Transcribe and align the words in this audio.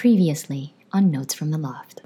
Previously 0.00 0.74
on 0.92 1.10
Notes 1.10 1.34
from 1.34 1.50
the 1.50 1.58
Loft. 1.58 2.00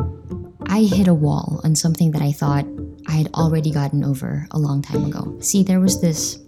I 0.66 0.80
hit 0.80 1.06
a 1.06 1.14
wall 1.14 1.60
on 1.62 1.76
something 1.76 2.10
that 2.10 2.22
I 2.22 2.32
thought 2.32 2.66
I 3.06 3.12
had 3.12 3.32
already 3.34 3.70
gotten 3.70 4.02
over 4.02 4.48
a 4.50 4.58
long 4.58 4.82
time 4.82 5.04
ago. 5.04 5.38
See, 5.38 5.62
there 5.62 5.78
was 5.78 6.00
this 6.00 6.40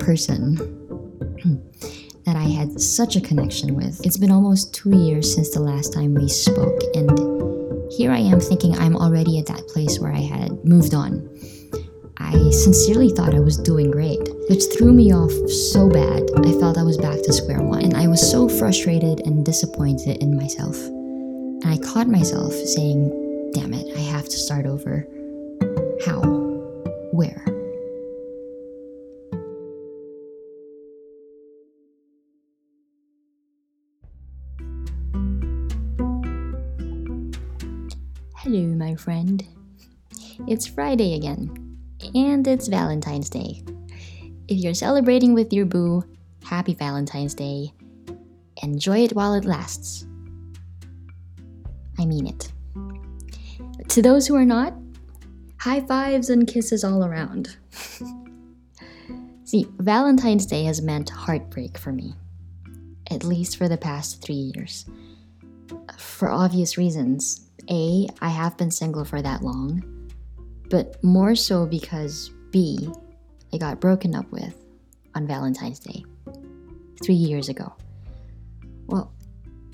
person 0.00 0.56
that 2.24 2.34
I 2.34 2.42
had 2.42 2.80
such 2.80 3.14
a 3.14 3.20
connection 3.20 3.76
with. 3.76 4.04
It's 4.04 4.16
been 4.18 4.32
almost 4.32 4.74
two 4.74 4.90
years 4.90 5.32
since 5.32 5.50
the 5.50 5.60
last 5.60 5.92
time 5.92 6.14
we 6.14 6.28
spoke, 6.28 6.80
and 6.96 7.08
here 7.92 8.10
I 8.10 8.18
am 8.18 8.40
thinking 8.40 8.76
I'm 8.76 8.96
already 8.96 9.38
at 9.38 9.46
that 9.46 9.68
place 9.68 10.00
where 10.00 10.12
I 10.12 10.18
had 10.18 10.64
moved 10.64 10.94
on. 10.94 11.28
I 12.16 12.50
sincerely 12.50 13.10
thought 13.10 13.36
I 13.36 13.40
was 13.40 13.56
doing 13.56 13.92
great, 13.92 14.28
which 14.50 14.64
threw 14.76 14.92
me 14.92 15.12
off 15.12 15.30
so 15.48 15.88
bad 15.88 16.28
I 16.38 16.50
felt 16.58 16.76
I 16.76 16.82
was 16.82 16.98
back 16.98 17.22
to 17.22 17.32
square 17.32 17.62
one. 17.62 17.84
And 17.84 17.96
I 17.96 18.08
was 18.08 18.20
so 18.28 18.48
frustrated 18.48 19.20
and 19.24 19.46
disappointed 19.46 20.16
in 20.20 20.36
myself. 20.36 20.76
And 20.76 21.64
I 21.66 21.78
caught 21.78 22.08
myself 22.08 22.52
saying, 22.52 23.52
damn 23.54 23.72
it, 23.72 23.96
I 23.96 24.00
have 24.00 24.24
to 24.24 24.36
start 24.36 24.66
over. 24.66 25.06
How? 26.04 26.20
Where? 27.12 27.44
Hello, 38.38 38.66
my 38.74 38.96
friend. 38.96 39.46
It's 40.48 40.66
Friday 40.66 41.14
again, 41.14 41.78
and 42.16 42.48
it's 42.48 42.66
Valentine's 42.66 43.30
Day. 43.30 43.62
If 44.50 44.58
you're 44.58 44.74
celebrating 44.74 45.32
with 45.32 45.52
your 45.52 45.64
boo, 45.64 46.02
happy 46.42 46.74
Valentine's 46.74 47.34
Day. 47.34 47.72
Enjoy 48.64 48.98
it 49.04 49.14
while 49.14 49.34
it 49.34 49.44
lasts. 49.44 50.04
I 52.00 52.04
mean 52.04 52.26
it. 52.26 52.50
To 53.90 54.02
those 54.02 54.26
who 54.26 54.34
are 54.34 54.44
not, 54.44 54.74
high 55.60 55.82
fives 55.82 56.30
and 56.30 56.48
kisses 56.48 56.82
all 56.82 57.04
around. 57.04 57.56
See, 59.44 59.68
Valentine's 59.78 60.46
Day 60.46 60.64
has 60.64 60.82
meant 60.82 61.10
heartbreak 61.10 61.78
for 61.78 61.92
me, 61.92 62.16
at 63.08 63.22
least 63.22 63.56
for 63.56 63.68
the 63.68 63.78
past 63.78 64.20
three 64.20 64.50
years. 64.56 64.84
For 65.96 66.28
obvious 66.28 66.76
reasons. 66.76 67.48
A, 67.70 68.08
I 68.20 68.30
have 68.30 68.56
been 68.56 68.72
single 68.72 69.04
for 69.04 69.22
that 69.22 69.44
long, 69.44 70.10
but 70.70 71.02
more 71.04 71.36
so 71.36 71.66
because 71.66 72.32
B, 72.50 72.90
I 73.52 73.58
got 73.58 73.80
broken 73.80 74.14
up 74.14 74.30
with 74.30 74.54
on 75.14 75.26
Valentine's 75.26 75.80
Day 75.80 76.04
three 77.02 77.14
years 77.14 77.48
ago. 77.48 77.72
Well, 78.86 79.12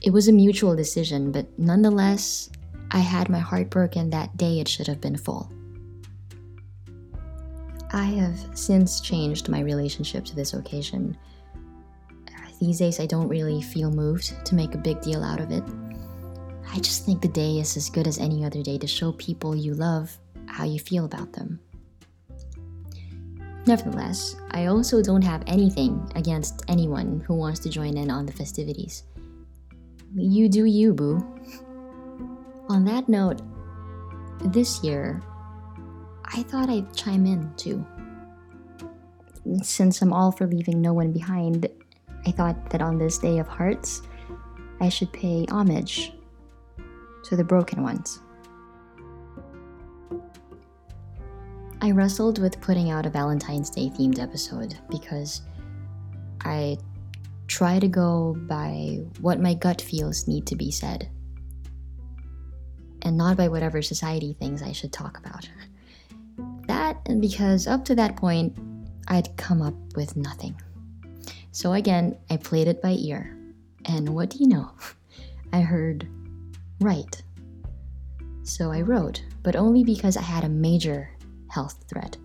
it 0.02 0.10
was 0.10 0.28
a 0.28 0.32
mutual 0.32 0.76
decision, 0.76 1.32
but 1.32 1.46
nonetheless, 1.58 2.50
I 2.90 2.98
had 2.98 3.28
my 3.28 3.38
heart 3.38 3.70
broken 3.70 4.10
that 4.10 4.36
day 4.36 4.60
it 4.60 4.68
should 4.68 4.86
have 4.86 5.00
been 5.00 5.16
full. 5.16 5.50
I 7.92 8.04
have 8.04 8.38
since 8.54 9.00
changed 9.00 9.48
my 9.48 9.60
relationship 9.60 10.24
to 10.26 10.36
this 10.36 10.54
occasion. 10.54 11.16
These 12.60 12.78
days, 12.78 13.00
I 13.00 13.06
don't 13.06 13.28
really 13.28 13.60
feel 13.60 13.90
moved 13.90 14.34
to 14.46 14.54
make 14.54 14.74
a 14.74 14.78
big 14.78 15.00
deal 15.02 15.22
out 15.22 15.40
of 15.40 15.50
it. 15.50 15.62
I 16.72 16.78
just 16.78 17.04
think 17.04 17.20
the 17.20 17.28
day 17.28 17.58
is 17.58 17.76
as 17.76 17.90
good 17.90 18.06
as 18.06 18.18
any 18.18 18.44
other 18.44 18.62
day 18.62 18.78
to 18.78 18.86
show 18.86 19.12
people 19.12 19.54
you 19.54 19.74
love 19.74 20.16
how 20.46 20.64
you 20.64 20.78
feel 20.78 21.04
about 21.04 21.32
them. 21.32 21.60
Nevertheless, 23.66 24.36
I 24.52 24.66
also 24.66 25.02
don't 25.02 25.22
have 25.22 25.42
anything 25.48 26.08
against 26.14 26.62
anyone 26.68 27.20
who 27.26 27.34
wants 27.34 27.58
to 27.60 27.68
join 27.68 27.96
in 27.96 28.10
on 28.10 28.24
the 28.24 28.32
festivities. 28.32 29.02
You 30.14 30.48
do 30.48 30.66
you, 30.66 30.94
boo. 30.94 31.18
On 32.68 32.84
that 32.84 33.08
note, 33.08 33.42
this 34.44 34.84
year, 34.84 35.20
I 36.26 36.44
thought 36.44 36.70
I'd 36.70 36.94
chime 36.94 37.26
in 37.26 37.52
too. 37.56 37.84
Since 39.62 40.00
I'm 40.00 40.12
all 40.12 40.30
for 40.30 40.46
leaving 40.46 40.80
no 40.80 40.92
one 40.92 41.12
behind, 41.12 41.68
I 42.24 42.30
thought 42.30 42.70
that 42.70 42.82
on 42.82 42.98
this 42.98 43.18
Day 43.18 43.38
of 43.38 43.48
Hearts, 43.48 44.02
I 44.80 44.88
should 44.88 45.12
pay 45.12 45.44
homage 45.50 46.12
to 47.24 47.36
the 47.36 47.44
broken 47.44 47.82
ones. 47.82 48.20
I 51.82 51.90
wrestled 51.90 52.38
with 52.38 52.60
putting 52.60 52.90
out 52.90 53.06
a 53.06 53.10
Valentine's 53.10 53.68
Day 53.68 53.90
themed 53.90 54.18
episode 54.18 54.78
because 54.88 55.42
I 56.42 56.78
try 57.48 57.78
to 57.78 57.86
go 57.86 58.34
by 58.48 59.00
what 59.20 59.40
my 59.40 59.54
gut 59.54 59.80
feels 59.80 60.26
need 60.26 60.46
to 60.46 60.56
be 60.56 60.70
said 60.70 61.08
and 63.02 63.16
not 63.16 63.36
by 63.36 63.48
whatever 63.48 63.82
society 63.82 64.32
thinks 64.32 64.62
I 64.62 64.72
should 64.72 64.92
talk 64.92 65.18
about. 65.18 65.48
That 66.66 66.98
and 67.06 67.20
because 67.20 67.66
up 67.66 67.84
to 67.84 67.94
that 67.94 68.16
point, 68.16 68.56
I'd 69.08 69.36
come 69.36 69.62
up 69.62 69.74
with 69.94 70.16
nothing. 70.16 70.60
So 71.52 71.74
again, 71.74 72.16
I 72.30 72.38
played 72.38 72.68
it 72.68 72.82
by 72.82 72.92
ear. 72.92 73.36
And 73.84 74.08
what 74.08 74.30
do 74.30 74.38
you 74.38 74.48
know? 74.48 74.70
I 75.52 75.60
heard 75.60 76.08
right. 76.80 77.22
So 78.42 78.72
I 78.72 78.80
wrote, 78.80 79.22
but 79.42 79.56
only 79.56 79.84
because 79.84 80.16
I 80.16 80.22
had 80.22 80.44
a 80.44 80.48
major 80.48 81.10
health 81.56 81.86
threat. 81.88 82.18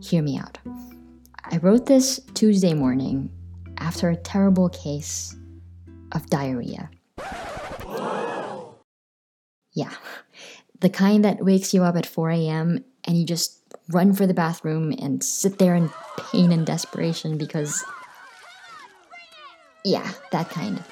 Hear 0.00 0.22
me 0.22 0.38
out. 0.38 0.58
I 1.44 1.56
wrote 1.56 1.86
this 1.86 2.20
Tuesday 2.34 2.72
morning 2.72 3.28
after 3.78 4.10
a 4.10 4.16
terrible 4.16 4.68
case 4.68 5.34
of 6.12 6.30
diarrhea. 6.30 6.88
Yeah, 9.72 9.90
the 10.78 10.88
kind 10.88 11.24
that 11.24 11.44
wakes 11.44 11.74
you 11.74 11.82
up 11.82 11.96
at 11.96 12.06
4 12.06 12.30
a.m. 12.30 12.84
and 13.04 13.18
you 13.18 13.26
just 13.26 13.58
run 13.90 14.12
for 14.12 14.24
the 14.24 14.34
bathroom 14.34 14.94
and 15.00 15.24
sit 15.24 15.58
there 15.58 15.74
in 15.74 15.90
pain 16.30 16.52
and 16.52 16.64
desperation 16.64 17.38
because. 17.38 17.84
Yeah, 19.84 20.12
that 20.30 20.48
kind. 20.48 20.84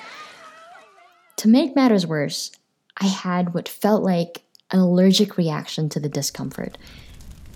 To 1.36 1.48
make 1.48 1.76
matters 1.76 2.08
worse, 2.08 2.50
I 2.96 3.06
had 3.06 3.54
what 3.54 3.68
felt 3.68 4.02
like 4.02 4.42
an 4.72 4.80
allergic 4.80 5.36
reaction 5.36 5.88
to 5.90 6.00
the 6.00 6.08
discomfort. 6.08 6.76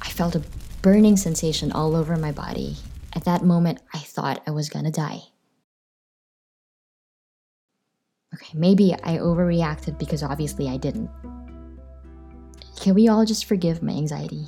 I 0.04 0.08
felt 0.10 0.36
a 0.36 0.42
burning 0.82 1.16
sensation 1.16 1.72
all 1.72 1.96
over 1.96 2.16
my 2.16 2.30
body. 2.30 2.76
At 3.14 3.24
that 3.24 3.44
moment, 3.44 3.80
I 3.92 3.98
thought 3.98 4.42
I 4.46 4.50
was 4.50 4.68
gonna 4.68 4.90
die. 4.90 5.22
Okay, 8.34 8.52
maybe 8.58 8.92
I 8.92 9.18
overreacted 9.18 9.98
because 9.98 10.22
obviously 10.22 10.68
I 10.68 10.76
didn't. 10.76 11.08
Can 12.80 12.94
we 12.94 13.08
all 13.08 13.24
just 13.24 13.46
forgive 13.46 13.82
my 13.82 13.92
anxiety? 13.92 14.46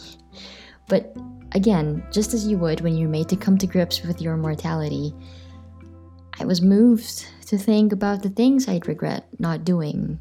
But 0.89 1.17
again, 1.53 2.05
just 2.13 2.35
as 2.35 2.47
you 2.47 2.59
would 2.59 2.81
when 2.81 2.97
you're 2.97 3.09
made 3.09 3.29
to 3.29 3.37
come 3.37 3.57
to 3.59 3.67
grips 3.67 4.03
with 4.03 4.21
your 4.21 4.37
mortality, 4.37 5.15
I 6.39 6.45
was 6.45 6.61
moved 6.61 7.27
to 7.47 7.57
think 7.57 7.93
about 7.93 8.23
the 8.23 8.29
things 8.31 8.69
I'd 8.69 8.89
regret 8.89 9.27
not 9.39 9.65
doing 9.65 10.21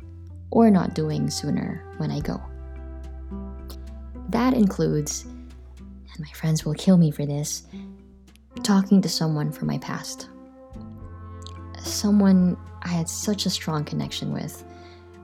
or 0.51 0.69
not 0.69 0.93
doing 0.93 1.29
sooner 1.29 1.83
when 1.97 2.11
I 2.11 2.19
go. 2.19 2.41
That 4.35 4.53
includes, 4.53 5.23
and 5.23 6.19
my 6.19 6.29
friends 6.33 6.65
will 6.65 6.73
kill 6.73 6.97
me 6.97 7.09
for 7.09 7.25
this, 7.25 7.63
talking 8.63 9.01
to 9.01 9.07
someone 9.07 9.49
from 9.49 9.69
my 9.69 9.77
past. 9.77 10.27
Someone 11.79 12.57
I 12.81 12.89
had 12.89 13.07
such 13.07 13.45
a 13.45 13.49
strong 13.49 13.85
connection 13.85 14.33
with, 14.33 14.65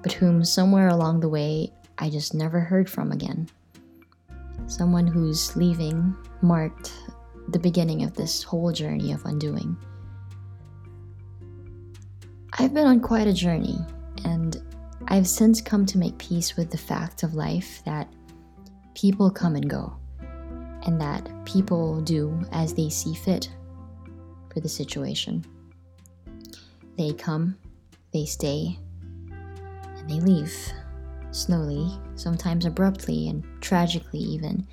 but 0.02 0.14
whom 0.14 0.46
somewhere 0.46 0.88
along 0.88 1.20
the 1.20 1.28
way 1.28 1.74
I 1.98 2.10
just 2.10 2.34
never 2.34 2.62
heard 2.62 2.90
from 2.90 3.12
again. 3.12 3.50
Someone 4.68 5.08
whose 5.08 5.58
leaving 5.58 6.16
marked 6.42 6.94
the 7.50 7.60
beginning 7.60 8.04
of 8.04 8.14
this 8.14 8.44
whole 8.44 8.72
journey 8.72 9.12
of 9.12 9.26
undoing. 9.26 9.76
I've 12.58 12.74
been 12.74 12.88
on 12.88 13.02
quite 13.02 13.28
a 13.28 13.34
journey, 13.34 13.78
and 14.24 14.56
I've 15.10 15.28
since 15.28 15.60
come 15.60 15.86
to 15.88 15.98
make 15.98 16.18
peace 16.18 16.56
with 16.56 16.72
the 16.72 16.78
fact 16.78 17.24
of 17.24 17.34
life 17.34 17.81
that 17.84 18.07
people 18.96 19.30
come 19.30 19.56
and 19.56 19.70
go, 19.70 19.96
and 20.84 21.00
that 21.00 21.30
people 21.46 22.02
do 22.02 22.38
as 22.52 22.74
they 22.74 22.90
see 22.90 23.14
fit 23.14 23.50
for 24.54 24.60
the 24.60 24.70
situation. 24.70 25.46
They 26.98 27.14
come, 27.14 27.58
they 28.14 28.26
stay, 28.26 28.78
and 29.98 30.10
they 30.10 30.20
leave. 30.20 30.54
Slowly, 31.32 31.90
sometimes 32.16 32.66
abruptly 32.66 33.30
and 33.30 33.44
tragically, 33.62 34.20
even. 34.20 34.68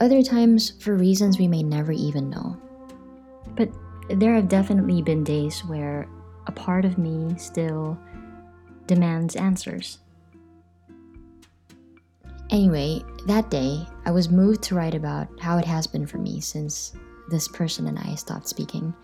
Other 0.00 0.22
times 0.22 0.72
for 0.82 0.94
reasons 0.94 1.38
we 1.38 1.48
may 1.48 1.62
never 1.62 1.92
even 1.92 2.28
know. 2.28 2.60
But 3.56 3.70
there 4.10 4.34
have 4.34 4.48
definitely 4.48 5.00
been 5.00 5.24
days 5.24 5.64
where 5.64 6.06
a 6.46 6.52
part 6.52 6.84
of 6.84 6.98
me 6.98 7.34
still 7.38 7.98
demands 8.86 9.34
answers. 9.34 9.98
Anyway, 12.56 13.04
that 13.26 13.50
day, 13.50 13.86
I 14.06 14.10
was 14.10 14.30
moved 14.30 14.62
to 14.62 14.74
write 14.74 14.94
about 14.94 15.28
how 15.38 15.58
it 15.58 15.66
has 15.66 15.86
been 15.86 16.06
for 16.06 16.16
me 16.16 16.40
since 16.40 16.94
this 17.28 17.48
person 17.48 17.86
and 17.86 17.98
I 17.98 18.14
stopped 18.14 18.48
speaking. 18.48 18.94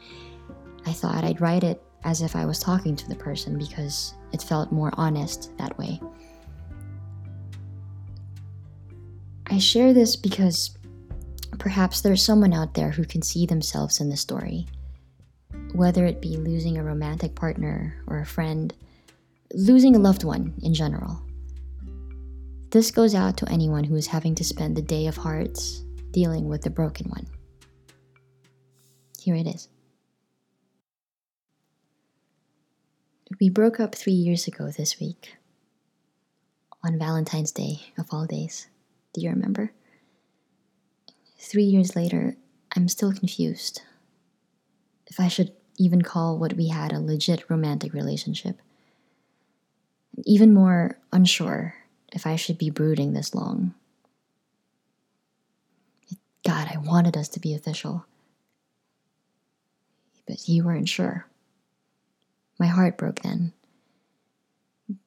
I 0.86 0.92
thought 0.94 1.22
I'd 1.22 1.42
write 1.42 1.62
it 1.62 1.82
as 2.02 2.22
if 2.22 2.34
I 2.34 2.46
was 2.46 2.58
talking 2.58 2.96
to 2.96 3.06
the 3.10 3.14
person 3.14 3.58
because 3.58 4.14
it 4.32 4.40
felt 4.40 4.72
more 4.72 4.90
honest 4.94 5.54
that 5.58 5.76
way. 5.78 6.00
I 9.48 9.58
share 9.58 9.92
this 9.92 10.16
because 10.16 10.74
perhaps 11.58 12.00
there's 12.00 12.24
someone 12.24 12.54
out 12.54 12.72
there 12.72 12.90
who 12.90 13.04
can 13.04 13.20
see 13.20 13.44
themselves 13.44 14.00
in 14.00 14.08
the 14.08 14.16
story. 14.16 14.66
Whether 15.74 16.06
it 16.06 16.22
be 16.22 16.38
losing 16.38 16.78
a 16.78 16.84
romantic 16.84 17.34
partner 17.34 18.02
or 18.06 18.20
a 18.20 18.24
friend, 18.24 18.72
losing 19.52 19.94
a 19.94 19.98
loved 19.98 20.24
one 20.24 20.54
in 20.62 20.72
general. 20.72 21.22
This 22.72 22.90
goes 22.90 23.14
out 23.14 23.36
to 23.36 23.48
anyone 23.50 23.84
who 23.84 23.96
is 23.96 24.06
having 24.06 24.34
to 24.36 24.44
spend 24.44 24.74
the 24.74 24.80
day 24.80 25.06
of 25.06 25.18
hearts 25.18 25.84
dealing 26.10 26.48
with 26.48 26.62
the 26.62 26.70
broken 26.70 27.10
one. 27.10 27.26
Here 29.20 29.34
it 29.34 29.46
is. 29.46 29.68
We 33.38 33.50
broke 33.50 33.78
up 33.78 33.94
three 33.94 34.14
years 34.14 34.46
ago 34.46 34.70
this 34.70 34.98
week. 34.98 35.36
On 36.82 36.98
Valentine's 36.98 37.52
Day, 37.52 37.92
of 37.98 38.06
all 38.10 38.24
days. 38.24 38.68
Do 39.12 39.20
you 39.20 39.28
remember? 39.28 39.72
Three 41.38 41.64
years 41.64 41.94
later, 41.94 42.38
I'm 42.74 42.88
still 42.88 43.12
confused. 43.12 43.82
If 45.06 45.20
I 45.20 45.28
should 45.28 45.52
even 45.76 46.00
call 46.00 46.38
what 46.38 46.54
we 46.54 46.68
had 46.68 46.92
a 46.92 47.00
legit 47.00 47.50
romantic 47.50 47.92
relationship. 47.92 48.62
Even 50.24 50.54
more 50.54 50.98
unsure 51.12 51.74
if 52.12 52.26
I 52.26 52.36
should 52.36 52.58
be 52.58 52.70
brooding 52.70 53.12
this 53.12 53.34
long. 53.34 53.74
God, 56.44 56.68
I 56.72 56.78
wanted 56.78 57.16
us 57.16 57.28
to 57.30 57.40
be 57.40 57.54
official. 57.54 58.04
But 60.26 60.48
you 60.48 60.64
weren't 60.64 60.88
sure. 60.88 61.26
My 62.58 62.66
heart 62.66 62.96
broke 62.96 63.20
then. 63.20 63.52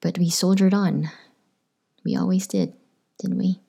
But 0.01 0.17
we 0.17 0.29
soldiered 0.29 0.73
on. 0.73 1.11
We 2.03 2.15
always 2.15 2.47
did, 2.47 2.73
didn't 3.19 3.37
we? 3.37 3.59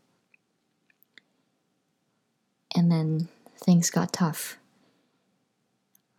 And 2.74 2.90
then 2.90 3.28
things 3.56 3.90
got 3.90 4.12
tough. 4.12 4.58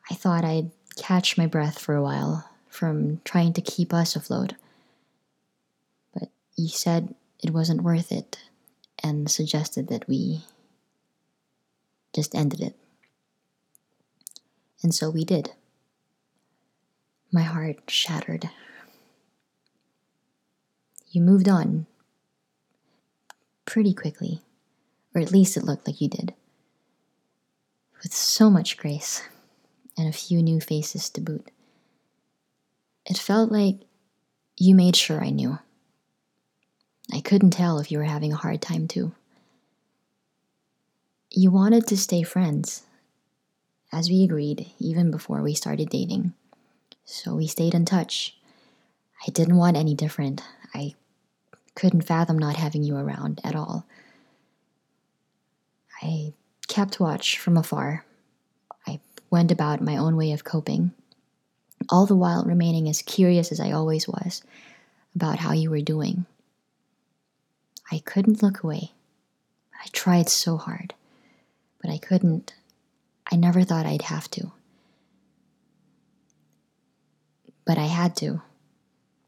I 0.09 0.15
thought 0.15 0.45
I'd 0.45 0.71
catch 0.95 1.37
my 1.37 1.45
breath 1.45 1.79
for 1.79 1.95
a 1.95 2.01
while 2.01 2.49
from 2.69 3.21
trying 3.23 3.53
to 3.53 3.61
keep 3.61 3.93
us 3.93 4.15
afloat. 4.15 4.53
You 6.57 6.69
said 6.69 7.13
it 7.43 7.51
wasn't 7.51 7.83
worth 7.83 8.11
it 8.11 8.39
and 9.03 9.29
suggested 9.29 9.89
that 9.89 10.07
we 10.09 10.43
just 12.15 12.33
ended 12.33 12.61
it. 12.61 12.75
And 14.81 14.93
so 14.93 15.11
we 15.11 15.23
did. 15.23 15.51
My 17.31 17.43
heart 17.43 17.89
shattered. 17.89 18.49
You 21.11 21.21
moved 21.21 21.47
on 21.47 21.85
pretty 23.65 23.93
quickly, 23.93 24.41
or 25.13 25.21
at 25.21 25.31
least 25.31 25.57
it 25.57 25.63
looked 25.63 25.85
like 25.87 26.01
you 26.01 26.09
did, 26.09 26.33
with 28.01 28.13
so 28.13 28.49
much 28.49 28.77
grace 28.77 29.21
and 29.95 30.07
a 30.07 30.17
few 30.17 30.41
new 30.41 30.59
faces 30.59 31.09
to 31.11 31.21
boot. 31.21 31.51
It 33.05 33.17
felt 33.17 33.51
like 33.51 33.75
you 34.57 34.73
made 34.73 34.95
sure 34.95 35.23
I 35.23 35.29
knew. 35.29 35.59
Couldn't 37.27 37.51
tell 37.51 37.79
if 37.79 37.91
you 37.91 37.97
were 37.97 38.05
having 38.05 38.31
a 38.31 38.37
hard 38.37 38.61
time 38.61 38.87
too. 38.87 39.11
You 41.29 41.51
wanted 41.51 41.85
to 41.87 41.97
stay 41.97 42.23
friends, 42.23 42.83
as 43.91 44.09
we 44.09 44.23
agreed 44.23 44.71
even 44.79 45.11
before 45.11 45.41
we 45.41 45.53
started 45.53 45.89
dating. 45.89 46.31
So 47.03 47.35
we 47.35 47.45
stayed 47.45 47.73
in 47.73 47.83
touch. 47.83 48.37
I 49.27 49.31
didn't 49.31 49.57
want 49.57 49.75
any 49.75 49.93
different. 49.93 50.41
I 50.73 50.95
couldn't 51.75 52.03
fathom 52.03 52.39
not 52.39 52.55
having 52.55 52.85
you 52.85 52.95
around 52.95 53.41
at 53.43 53.57
all. 53.57 53.85
I 56.01 56.31
kept 56.69 57.01
watch 57.01 57.39
from 57.39 57.57
afar. 57.57 58.05
I 58.87 59.01
went 59.29 59.51
about 59.51 59.81
my 59.81 59.97
own 59.97 60.15
way 60.15 60.31
of 60.31 60.45
coping, 60.45 60.93
all 61.89 62.05
the 62.05 62.15
while 62.15 62.45
remaining 62.45 62.87
as 62.87 63.01
curious 63.01 63.51
as 63.51 63.59
I 63.59 63.71
always 63.71 64.07
was 64.07 64.43
about 65.13 65.39
how 65.39 65.51
you 65.51 65.69
were 65.69 65.81
doing. 65.81 66.25
I 67.91 67.99
couldn't 67.99 68.43
look 68.43 68.63
away. 68.63 68.91
I 69.73 69.87
tried 69.91 70.29
so 70.29 70.57
hard, 70.57 70.93
but 71.81 71.89
I 71.89 71.97
couldn't. 71.97 72.53
I 73.31 73.35
never 73.35 73.63
thought 73.63 73.85
I'd 73.85 74.03
have 74.03 74.29
to. 74.31 74.51
But 77.65 77.77
I 77.77 77.85
had 77.85 78.15
to, 78.17 78.41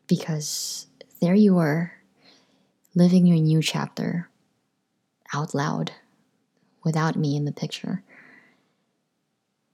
because 0.07 0.87
there 1.21 1.35
you 1.35 1.55
were, 1.55 1.91
living 2.95 3.25
your 3.25 3.37
new 3.37 3.61
chapter 3.61 4.29
out 5.33 5.53
loud 5.53 5.91
without 6.83 7.15
me 7.15 7.35
in 7.35 7.45
the 7.45 7.51
picture. 7.51 8.03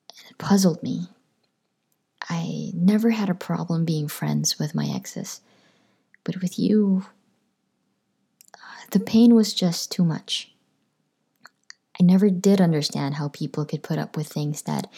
And 0.09 0.31
it 0.31 0.37
puzzled 0.37 0.81
me. 0.83 1.09
I 2.29 2.71
never 2.73 3.11
had 3.11 3.29
a 3.29 3.35
problem 3.35 3.85
being 3.85 4.07
friends 4.07 4.57
with 4.57 4.73
my 4.73 4.87
exes, 4.87 5.41
but 6.23 6.41
with 6.41 6.57
you, 6.57 7.05
the 8.91 8.99
pain 8.99 9.35
was 9.35 9.53
just 9.53 9.91
too 9.91 10.03
much. 10.03 10.51
I 11.99 12.03
never 12.03 12.29
did 12.29 12.59
understand 12.59 13.15
how 13.15 13.29
people 13.29 13.65
could 13.65 13.83
put 13.83 13.97
up 13.97 14.17
with 14.17 14.27
things 14.27 14.63
that 14.63 14.91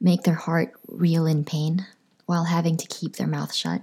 make 0.00 0.22
their 0.22 0.34
heart 0.34 0.72
reel 0.86 1.26
in 1.26 1.44
pain 1.44 1.86
while 2.26 2.44
having 2.44 2.76
to 2.76 2.86
keep 2.86 3.16
their 3.16 3.26
mouth 3.26 3.54
shut. 3.54 3.82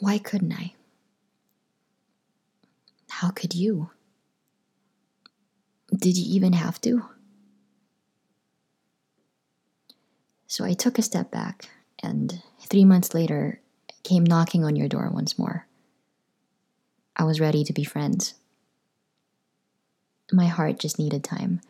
Why 0.00 0.18
couldn't 0.18 0.52
I? 0.52 0.74
How 3.08 3.30
could 3.30 3.54
you? 3.54 3.90
Did 5.94 6.16
you 6.16 6.34
even 6.34 6.52
have 6.54 6.80
to? 6.82 7.04
So 10.48 10.64
I 10.64 10.74
took 10.74 10.98
a 10.98 11.02
step 11.02 11.30
back, 11.30 11.68
and 12.02 12.42
three 12.60 12.84
months 12.84 13.14
later, 13.14 13.60
came 14.02 14.24
knocking 14.24 14.64
on 14.64 14.76
your 14.76 14.88
door 14.88 15.10
once 15.12 15.38
more. 15.38 15.65
I 17.16 17.24
was 17.24 17.40
ready 17.40 17.64
to 17.64 17.72
be 17.72 17.84
friends. 17.84 18.34
My 20.32 20.46
heart 20.46 20.78
just 20.78 20.98
needed 20.98 21.24
time 21.24 21.60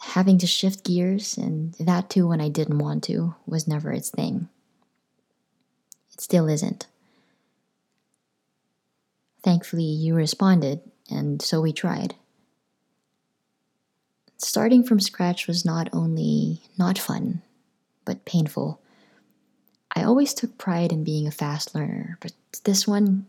having 0.00 0.38
to 0.38 0.46
shift 0.46 0.84
gears, 0.84 1.36
and 1.36 1.74
that 1.74 2.10
too 2.10 2.26
when 2.26 2.40
I 2.40 2.48
didn't 2.48 2.78
want 2.78 3.04
to, 3.04 3.34
was 3.46 3.68
never 3.68 3.92
its 3.92 4.10
thing. 4.10 4.48
It 6.12 6.20
still 6.20 6.48
isn't. 6.48 6.86
Thankfully, 9.42 9.84
you 9.84 10.14
responded, 10.14 10.80
and 11.10 11.40
so 11.40 11.60
we 11.60 11.72
tried. 11.72 12.14
Starting 14.36 14.84
from 14.84 15.00
scratch 15.00 15.46
was 15.46 15.64
not 15.64 15.88
only 15.92 16.62
not 16.78 16.98
fun, 16.98 17.42
but 18.04 18.24
painful. 18.24 18.80
I 19.94 20.02
always 20.02 20.34
took 20.34 20.58
pride 20.58 20.92
in 20.92 21.02
being 21.02 21.26
a 21.26 21.32
fast 21.32 21.74
learner, 21.74 22.18
but 22.20 22.32
this 22.64 22.86
one, 22.86 23.26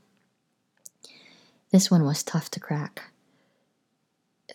this 1.72 1.92
one 1.92 2.04
was 2.04 2.24
tough 2.24 2.50
to 2.52 2.60
crack. 2.60 3.04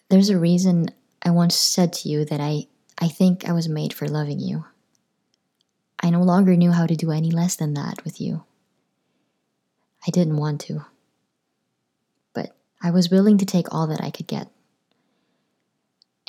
There's 0.09 0.31
a 0.31 0.39
reason 0.39 0.89
I 1.23 1.31
once 1.31 1.57
said 1.57 1.93
to 1.95 2.09
you 2.09 2.25
that 2.25 2.41
I, 2.41 2.67
I 2.99 3.09
think 3.09 3.49
I 3.49 3.53
was 3.53 3.69
made 3.69 3.93
for 3.93 4.09
loving 4.09 4.41
you. 4.41 4.65
I 6.01 6.11
no 6.11 6.23
longer 6.23 6.57
knew 6.57 6.73
how 6.73 6.87
to 6.87 6.97
do 6.97 7.13
any 7.13 7.31
less 7.31 7.57
than 7.57 7.75
that 7.75 8.05
with 8.05 8.21
you. 8.21 8.45
I 10.07 10.11
didn't 10.11 10.37
want 10.37 10.61
to. 10.63 10.85
But 12.35 12.55
I 12.83 12.91
was 12.91 13.11
willing 13.11 13.39
to 13.39 13.47
take 13.47 13.73
all 13.73 13.87
that 13.87 14.03
I 14.03 14.11
could 14.11 14.27
get. 14.27 14.49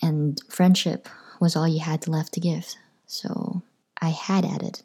And 0.01 0.39
friendship 0.49 1.09
was 1.39 1.55
all 1.55 1.67
you 1.67 1.79
had 1.81 2.07
left 2.07 2.33
to 2.33 2.39
give, 2.39 2.75
so 3.05 3.63
I 4.01 4.09
had 4.09 4.45
at 4.45 4.61
it. 4.61 4.83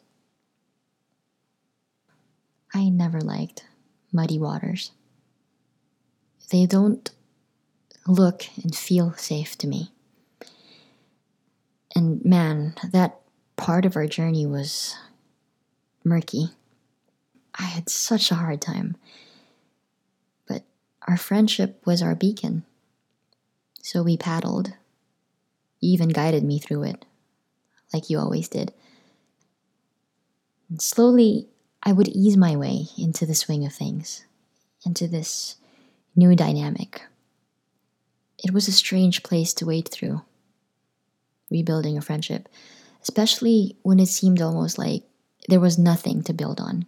I 2.73 2.89
never 2.89 3.21
liked 3.21 3.65
muddy 4.11 4.39
waters. 4.39 4.91
They 6.51 6.65
don't 6.65 7.09
look 8.05 8.45
and 8.61 8.75
feel 8.75 9.13
safe 9.13 9.57
to 9.59 9.67
me. 9.67 9.89
And 11.95 12.23
man, 12.25 12.75
that 12.91 13.21
part 13.55 13.85
of 13.85 13.95
our 13.95 14.05
journey 14.05 14.45
was 14.45 14.95
murky. 16.03 16.49
I 17.57 17.63
had 17.63 17.89
such 17.89 18.31
a 18.31 18.35
hard 18.35 18.61
time. 18.61 18.97
But 20.45 20.63
our 21.07 21.17
friendship 21.17 21.81
was 21.85 22.01
our 22.01 22.15
beacon. 22.15 22.65
So 23.81 24.03
we 24.03 24.17
paddled. 24.17 24.73
You 25.79 25.93
even 25.93 26.09
guided 26.09 26.43
me 26.43 26.59
through 26.59 26.83
it, 26.83 27.05
like 27.93 28.09
you 28.09 28.19
always 28.19 28.49
did. 28.49 28.73
And 30.69 30.81
slowly, 30.81 31.47
I 31.81 31.93
would 31.93 32.09
ease 32.09 32.35
my 32.35 32.57
way 32.57 32.87
into 32.97 33.25
the 33.25 33.35
swing 33.35 33.65
of 33.65 33.73
things, 33.73 34.25
into 34.85 35.07
this 35.07 35.55
new 36.15 36.35
dynamic. 36.35 37.01
It 38.43 38.51
was 38.51 38.67
a 38.67 38.71
strange 38.71 39.23
place 39.23 39.53
to 39.55 39.65
wade 39.65 39.89
through 39.89 40.21
rebuilding 41.49 41.97
a 41.97 42.01
friendship 42.01 42.47
especially 43.01 43.75
when 43.81 43.99
it 43.99 44.07
seemed 44.07 44.41
almost 44.41 44.77
like 44.77 45.03
there 45.49 45.59
was 45.59 45.77
nothing 45.77 46.23
to 46.23 46.33
build 46.33 46.59
on. 46.59 46.85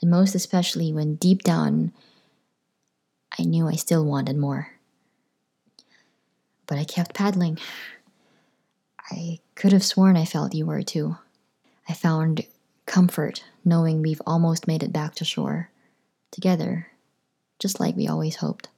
And 0.00 0.10
most 0.10 0.34
especially 0.34 0.92
when 0.92 1.16
deep 1.16 1.42
down, 1.42 1.92
I 3.38 3.44
knew 3.44 3.68
I 3.68 3.76
still 3.76 4.04
wanted 4.04 4.36
more. 4.36 4.72
But 6.66 6.78
I 6.78 6.84
kept 6.84 7.14
paddling. 7.14 7.58
I 9.10 9.40
could 9.54 9.72
have 9.72 9.84
sworn 9.84 10.16
I 10.16 10.24
felt 10.24 10.54
you 10.54 10.66
were 10.66 10.82
too. 10.82 11.16
I 11.88 11.94
found 11.94 12.46
comfort 12.86 13.44
knowing 13.64 14.02
we've 14.02 14.22
almost 14.26 14.66
made 14.66 14.82
it 14.82 14.92
back 14.92 15.14
to 15.16 15.24
shore 15.24 15.70
together, 16.30 16.88
just 17.62 17.78
like 17.78 17.96
we 17.96 18.08
always 18.08 18.36
hoped. 18.36 18.68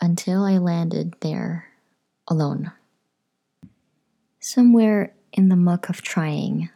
Until 0.00 0.44
I 0.44 0.58
landed 0.58 1.16
there 1.20 1.66
alone. 2.28 2.70
Somewhere 4.38 5.12
in 5.32 5.48
the 5.48 5.56
muck 5.56 5.88
of 5.88 6.00
trying, 6.00 6.70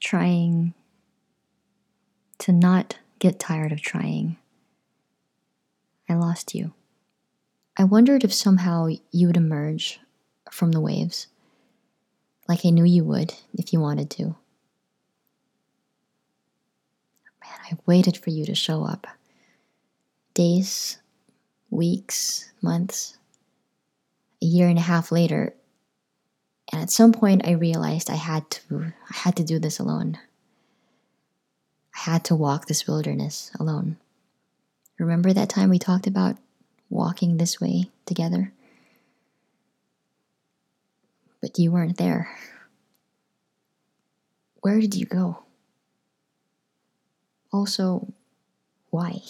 trying 0.00 0.72
to 2.38 2.50
not 2.50 2.98
get 3.18 3.38
tired 3.38 3.70
of 3.70 3.82
trying, 3.82 4.38
I 6.08 6.14
lost 6.14 6.54
you. 6.54 6.72
I 7.76 7.84
wondered 7.84 8.24
if 8.24 8.32
somehow 8.32 8.88
you 9.12 9.26
would 9.26 9.36
emerge 9.36 10.00
from 10.50 10.72
the 10.72 10.80
waves, 10.80 11.26
like 12.48 12.64
I 12.64 12.70
knew 12.70 12.84
you 12.84 13.04
would 13.04 13.34
if 13.52 13.72
you 13.72 13.80
wanted 13.80 14.08
to. 14.10 14.36
Man, 17.42 17.53
I 17.64 17.78
waited 17.86 18.16
for 18.16 18.30
you 18.30 18.44
to 18.46 18.54
show 18.54 18.84
up. 18.84 19.06
Days, 20.34 20.98
weeks, 21.70 22.52
months, 22.60 23.16
a 24.42 24.46
year 24.46 24.68
and 24.68 24.78
a 24.78 24.82
half 24.82 25.10
later, 25.10 25.54
and 26.72 26.82
at 26.82 26.90
some 26.90 27.12
point 27.12 27.46
I 27.46 27.52
realized 27.52 28.10
I 28.10 28.16
had 28.16 28.50
to 28.50 28.92
I 29.10 29.16
had 29.16 29.36
to 29.36 29.44
do 29.44 29.58
this 29.58 29.78
alone. 29.78 30.18
I 31.94 32.00
had 32.10 32.24
to 32.26 32.34
walk 32.34 32.66
this 32.66 32.86
wilderness 32.86 33.50
alone. 33.58 33.96
Remember 34.98 35.32
that 35.32 35.48
time 35.48 35.70
we 35.70 35.78
talked 35.78 36.06
about 36.06 36.36
walking 36.90 37.36
this 37.36 37.60
way 37.60 37.90
together? 38.06 38.52
But 41.40 41.58
you 41.58 41.72
weren't 41.72 41.98
there. 41.98 42.28
Where 44.60 44.80
did 44.80 44.94
you 44.94 45.06
go? 45.06 45.43
Also, 47.54 48.12
why? 48.90 49.22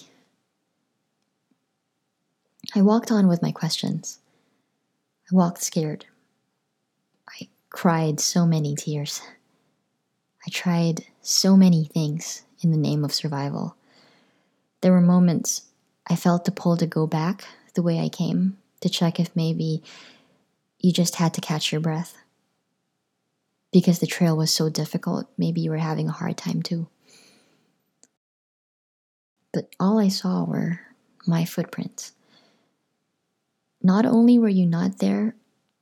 I 2.75 2.81
walked 2.81 3.13
on 3.13 3.29
with 3.29 3.43
my 3.43 3.53
questions. 3.53 4.19
I 5.31 5.37
walked 5.37 5.63
scared. 5.63 6.07
I 7.29 7.49
cried 7.69 8.21
so 8.21 8.47
many 8.47 8.77
tears. 8.77 9.21
I 10.47 10.49
tried 10.49 11.05
so 11.21 11.55
many 11.55 11.85
things 11.85 12.45
in 12.63 12.71
the 12.71 12.79
name 12.79 13.05
of 13.05 13.13
survival. 13.13 13.77
There 14.81 14.93
were 14.93 15.03
moments 15.03 15.65
I 16.07 16.17
felt 16.17 16.47
the 16.47 16.51
pull 16.51 16.79
to 16.79 16.87
go 16.87 17.07
back 17.07 17.45
the 17.75 17.83
way 17.83 18.01
I 18.01 18.09
came, 18.09 18.57
to 18.81 18.89
check 18.89 19.21
if 19.21 19.37
maybe 19.37 19.83
you 20.79 20.95
just 20.95 21.17
had 21.17 21.35
to 21.35 21.43
catch 21.43 21.73
your 21.73 21.83
breath. 21.83 22.17
Because 23.71 23.99
the 23.99 24.07
trail 24.07 24.35
was 24.35 24.51
so 24.51 24.71
difficult, 24.71 25.29
maybe 25.37 25.61
you 25.61 25.71
were 25.71 25.77
having 25.77 26.09
a 26.09 26.13
hard 26.13 26.39
time 26.39 26.63
too. 26.63 26.89
But 29.55 29.69
all 29.79 30.01
I 30.01 30.09
saw 30.09 30.45
were 30.45 30.81
my 31.27 31.45
footprints. 31.45 32.13
Not 33.81 34.05
only 34.05 34.37
were 34.37 34.49
you 34.49 34.67
not 34.67 34.99
there, 34.99 35.37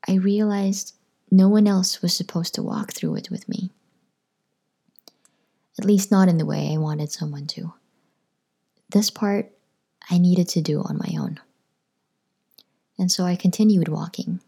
I 0.07 0.15
realized 0.15 0.95
no 1.31 1.49
one 1.49 1.67
else 1.67 2.03
was 2.03 2.15
supposed 2.15 2.55
to 2.55 2.63
walk 2.63 2.93
through 2.93 3.15
it 3.17 3.31
with 3.31 3.49
me. 3.49 3.71
At 5.79 5.87
least, 5.87 6.11
not 6.11 6.29
in 6.29 6.37
the 6.37 6.45
way 6.45 6.71
I 6.73 6.77
wanted 6.77 7.11
someone 7.11 7.47
to. 7.47 7.73
This 8.91 9.09
part 9.09 9.51
I 10.11 10.19
needed 10.19 10.49
to 10.51 10.61
do 10.61 10.81
on 10.83 10.99
my 10.99 11.19
own. 11.19 11.41
And 12.99 13.11
so 13.11 13.25
I 13.25 13.37
continued 13.37 13.89
walking. 13.89 14.41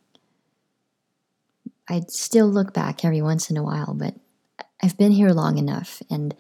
I'd 1.89 2.11
still 2.11 2.49
look 2.49 2.75
back 2.75 3.05
every 3.05 3.23
once 3.23 3.49
in 3.49 3.57
a 3.57 3.63
while, 3.63 3.95
but 3.95 4.15
I've 4.83 4.99
been 4.99 5.13
here 5.13 5.31
long 5.31 5.57
enough, 5.57 6.03
and 6.11 6.35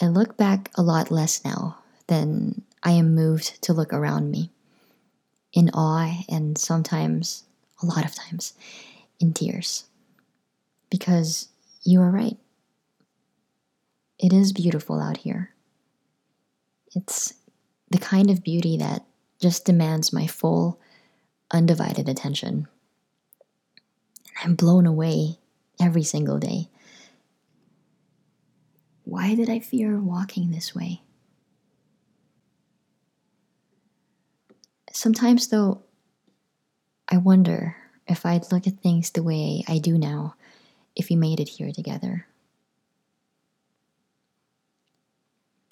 I 0.00 0.06
look 0.06 0.36
back 0.36 0.70
a 0.76 0.82
lot 0.82 1.10
less 1.10 1.44
now 1.44 1.78
than 2.06 2.62
I 2.82 2.92
am 2.92 3.14
moved 3.14 3.60
to 3.62 3.72
look 3.74 3.92
around 3.92 4.30
me 4.30 4.50
in 5.52 5.70
awe 5.70 6.22
and 6.28 6.56
sometimes, 6.56 7.44
a 7.82 7.86
lot 7.86 8.04
of 8.04 8.14
times, 8.14 8.54
in 9.18 9.34
tears. 9.34 9.84
Because 10.90 11.48
you 11.84 12.00
are 12.00 12.10
right. 12.10 12.36
It 14.18 14.32
is 14.32 14.52
beautiful 14.52 15.00
out 15.00 15.18
here. 15.18 15.50
It's 16.94 17.34
the 17.90 17.98
kind 17.98 18.30
of 18.30 18.42
beauty 18.42 18.76
that 18.78 19.04
just 19.40 19.64
demands 19.64 20.12
my 20.12 20.26
full, 20.26 20.80
undivided 21.50 22.08
attention. 22.08 22.68
And 24.26 24.36
I'm 24.44 24.54
blown 24.54 24.86
away 24.86 25.38
every 25.80 26.02
single 26.02 26.38
day. 26.38 26.68
Why 29.10 29.34
did 29.34 29.50
I 29.50 29.58
fear 29.58 29.98
walking 29.98 30.52
this 30.52 30.72
way? 30.72 31.02
Sometimes, 34.92 35.48
though, 35.48 35.82
I 37.08 37.16
wonder 37.16 37.74
if 38.06 38.24
I'd 38.24 38.52
look 38.52 38.68
at 38.68 38.78
things 38.78 39.10
the 39.10 39.24
way 39.24 39.64
I 39.66 39.78
do 39.78 39.98
now 39.98 40.36
if 40.94 41.10
we 41.10 41.16
made 41.16 41.40
it 41.40 41.48
here 41.48 41.72
together. 41.72 42.28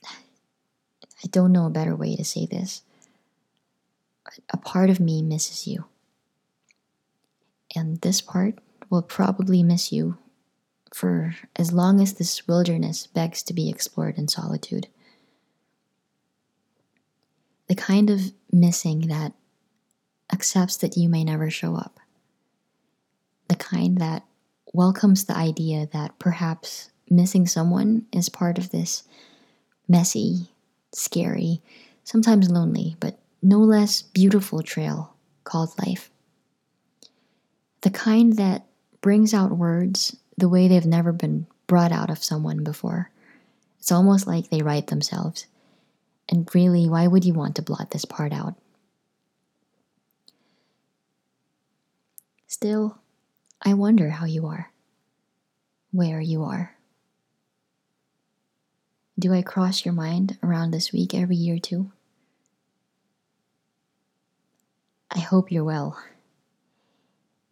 I 0.04 1.28
don't 1.30 1.52
know 1.52 1.66
a 1.66 1.71
better 1.71 1.95
way 1.95 2.16
to 2.16 2.25
say 2.25 2.45
this. 2.45 2.83
A 4.50 4.57
part 4.57 4.90
of 4.90 4.99
me 4.99 5.23
misses 5.23 5.64
you. 5.64 5.85
And 7.76 8.00
this 8.00 8.21
part 8.21 8.59
will 8.90 9.02
probably 9.02 9.62
miss 9.62 9.92
you 9.92 10.18
for 10.95 11.35
as 11.57 11.73
long 11.73 12.00
as 12.00 12.14
this 12.14 12.47
wilderness 12.47 13.07
begs 13.07 13.42
to 13.45 13.54
be 13.54 13.68
explored 13.68 14.18
in 14.18 14.28
solitude. 14.28 14.88
The 17.68 17.75
kind 17.75 18.11
of 18.11 18.33
missing 18.50 19.09
that 19.09 19.33
accepts 20.33 20.76
that 20.78 20.97
you 20.97 21.09
may 21.09 21.25
never 21.25 21.50
show 21.50 21.75
up. 21.75 22.00
The 23.49 23.57
kind 23.57 23.99
that 23.99 24.25
welcomes 24.73 25.25
the 25.25 25.37
idea 25.37 25.88
that 25.92 26.18
perhaps 26.18 26.90
missing 27.11 27.47
someone 27.47 28.07
is 28.12 28.28
part 28.28 28.59
of 28.59 28.71
this 28.71 29.04
messy, 29.88 30.50
scary, 30.92 31.62
sometimes 32.04 32.50
lonely, 32.50 32.97
but 33.00 33.18
no 33.42 33.59
less 33.59 34.02
beautiful 34.02 34.62
trail 34.62 35.14
called 35.45 35.71
life. 35.87 36.11
The 37.83 37.90
kind 37.90 38.37
that 38.37 38.66
brings 39.00 39.33
out 39.33 39.52
words 39.52 40.16
the 40.38 40.49
way 40.49 40.68
they've 40.68 40.87
never 40.87 41.12
been 41.12 41.47
brought 41.66 41.92
out 41.92 42.11
of 42.11 42.23
someone 42.23 42.62
before. 42.62 43.11
It's 43.78 43.92
almost 43.92 44.26
like 44.26 44.49
they 44.49 44.62
write 44.62 44.87
themselves. 44.87 45.47
And 46.28 46.49
really, 46.54 46.88
why 46.88 47.07
would 47.07 47.25
you 47.25 47.35
want 47.35 47.57
to 47.57 47.62
blot 47.62 47.90
this 47.90 48.04
part 48.04 48.33
out? 48.33 48.54
Still, 52.47 52.99
I 53.62 53.75
wonder 53.75 54.11
how 54.11 54.26
you 54.26 54.47
are, 54.47 54.71
where 55.90 56.21
you 56.21 56.45
are. 56.45 56.76
Do 59.18 59.35
I 59.35 59.42
cross 59.42 59.85
your 59.85 59.95
mind 59.95 60.38
around 60.42 60.71
this 60.71 60.92
week 60.92 61.14
every 61.14 61.37
year 61.37 61.59
too? 61.59 61.90
I 65.11 65.18
hope 65.18 65.50
you're 65.50 65.64
well. 65.64 65.99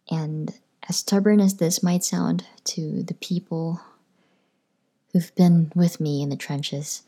And 0.09 0.53
as 0.89 0.97
stubborn 0.97 1.39
as 1.39 1.55
this 1.55 1.83
might 1.83 2.03
sound 2.03 2.45
to 2.63 3.03
the 3.03 3.13
people 3.15 3.81
who've 5.11 5.33
been 5.35 5.71
with 5.75 5.99
me 5.99 6.21
in 6.21 6.29
the 6.29 6.35
trenches, 6.35 7.03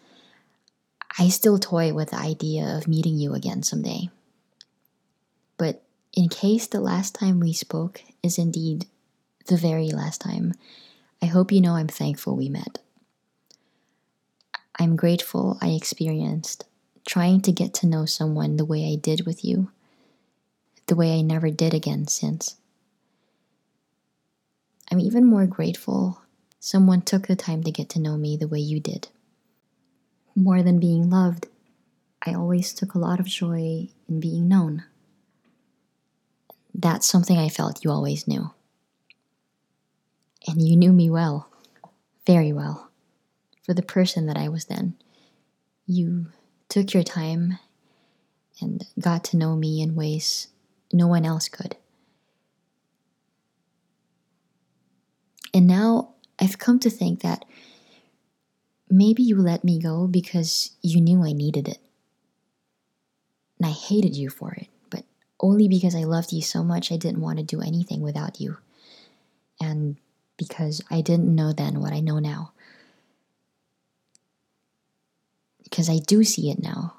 I 1.18 1.30
still 1.30 1.58
toy 1.58 1.94
with 1.94 2.12
the 2.12 2.18
idea 2.18 2.66
of 2.78 2.88
meeting 2.88 3.18
you 3.18 3.34
again 3.34 3.64
someday. 3.64 4.10
But 5.58 5.84
in 6.14 6.30
case 6.30 6.68
the 6.68 6.82
last 6.82 7.16
time 7.16 7.40
we 7.40 7.54
spoke 7.54 8.02
is 8.24 8.38
indeed 8.38 8.86
the 9.48 9.58
very 9.58 9.90
last 9.90 10.22
time, 10.22 10.54
I 11.22 11.26
hope 11.26 11.52
you 11.52 11.62
know 11.62 11.76
I'm 11.76 11.88
thankful 11.88 12.36
we 12.36 12.50
met. 12.50 12.80
I'm 14.78 14.96
grateful 14.96 15.58
I 15.62 15.70
experienced 15.70 16.66
trying 17.06 17.42
to 17.42 17.52
get 17.52 17.74
to 17.74 17.88
know 17.88 18.06
someone 18.06 18.58
the 18.58 18.66
way 18.66 18.92
I 18.92 18.96
did 18.96 19.26
with 19.26 19.44
you, 19.44 19.72
the 20.88 20.96
way 20.96 21.18
I 21.18 21.22
never 21.22 21.50
did 21.50 21.74
again 21.74 22.08
since. 22.08 22.59
I'm 24.92 25.00
even 25.00 25.26
more 25.26 25.46
grateful 25.46 26.22
someone 26.60 27.02
took 27.02 27.28
the 27.28 27.36
time 27.36 27.64
to 27.64 27.72
get 27.72 27.90
to 27.90 28.00
know 28.00 28.18
me 28.18 28.36
the 28.38 28.48
way 28.48 28.60
you 28.60 28.80
did. 28.80 29.08
More 30.36 30.62
than 30.64 30.80
being 30.80 31.10
loved, 31.10 31.48
I 32.26 32.34
always 32.34 32.74
took 32.74 32.94
a 32.94 33.00
lot 33.00 33.20
of 33.20 33.26
joy 33.28 33.90
in 34.08 34.20
being 34.20 34.48
known. 34.48 34.84
that's 36.74 37.08
something 37.08 37.38
I 37.38 37.50
felt 37.50 37.84
you 37.84 37.92
always 37.92 38.28
knew. 38.28 38.52
And 40.48 40.62
you 40.66 40.76
knew 40.78 40.94
me 40.94 41.10
well, 41.10 41.50
very 42.26 42.54
well, 42.54 42.90
for 43.64 43.74
the 43.74 43.82
person 43.82 44.26
that 44.28 44.38
I 44.38 44.48
was 44.50 44.66
then. 44.66 44.96
You 45.86 46.28
took 46.70 46.94
your 46.94 47.04
time 47.04 47.60
and 48.62 48.86
got 49.00 49.24
to 49.26 49.38
know 49.38 49.56
me 49.56 49.82
in 49.82 49.96
ways 49.96 50.48
no 50.94 51.08
one 51.08 51.26
else 51.26 51.50
could. 51.50 51.76
And 55.54 55.68
now 55.68 56.14
I've 56.40 56.58
come 56.58 56.80
to 56.80 56.90
think 56.90 57.22
that 57.22 57.46
maybe 58.90 59.24
you 59.24 59.36
let 59.38 59.64
me 59.64 59.80
go 59.80 60.08
because 60.08 60.72
you 60.82 61.02
knew 61.02 61.24
I 61.24 61.34
needed 61.34 61.68
it. 61.68 61.80
And 63.60 63.68
I 63.68 63.72
hated 63.72 64.16
you 64.16 64.30
for 64.30 64.54
it, 64.54 64.68
but 64.90 65.04
only 65.40 65.68
because 65.68 65.96
I 65.96 66.04
loved 66.04 66.32
you 66.32 66.42
so 66.42 66.64
much 66.64 66.92
I 66.92 66.98
didn't 66.98 67.22
want 67.22 67.40
to 67.40 67.44
do 67.44 67.62
anything 67.62 68.02
without 68.02 68.40
you. 68.40 68.58
And 69.60 69.98
because 70.38 70.82
I 70.90 71.02
didn't 71.02 71.36
know 71.36 71.52
then 71.52 71.82
what 71.82 71.92
I 71.92 72.00
know 72.00 72.20
now. 72.20 72.54
Because 75.64 75.90
I 75.90 76.00
do 76.00 76.24
see 76.24 76.50
it 76.50 76.64
now. 76.64 76.96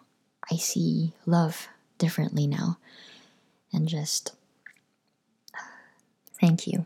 I 0.53 0.57
see 0.57 1.15
love 1.25 1.69
differently 1.99 2.47
now. 2.47 2.79
And 3.73 3.89
just 3.89 4.33
thank 6.41 6.67
you. 6.67 6.85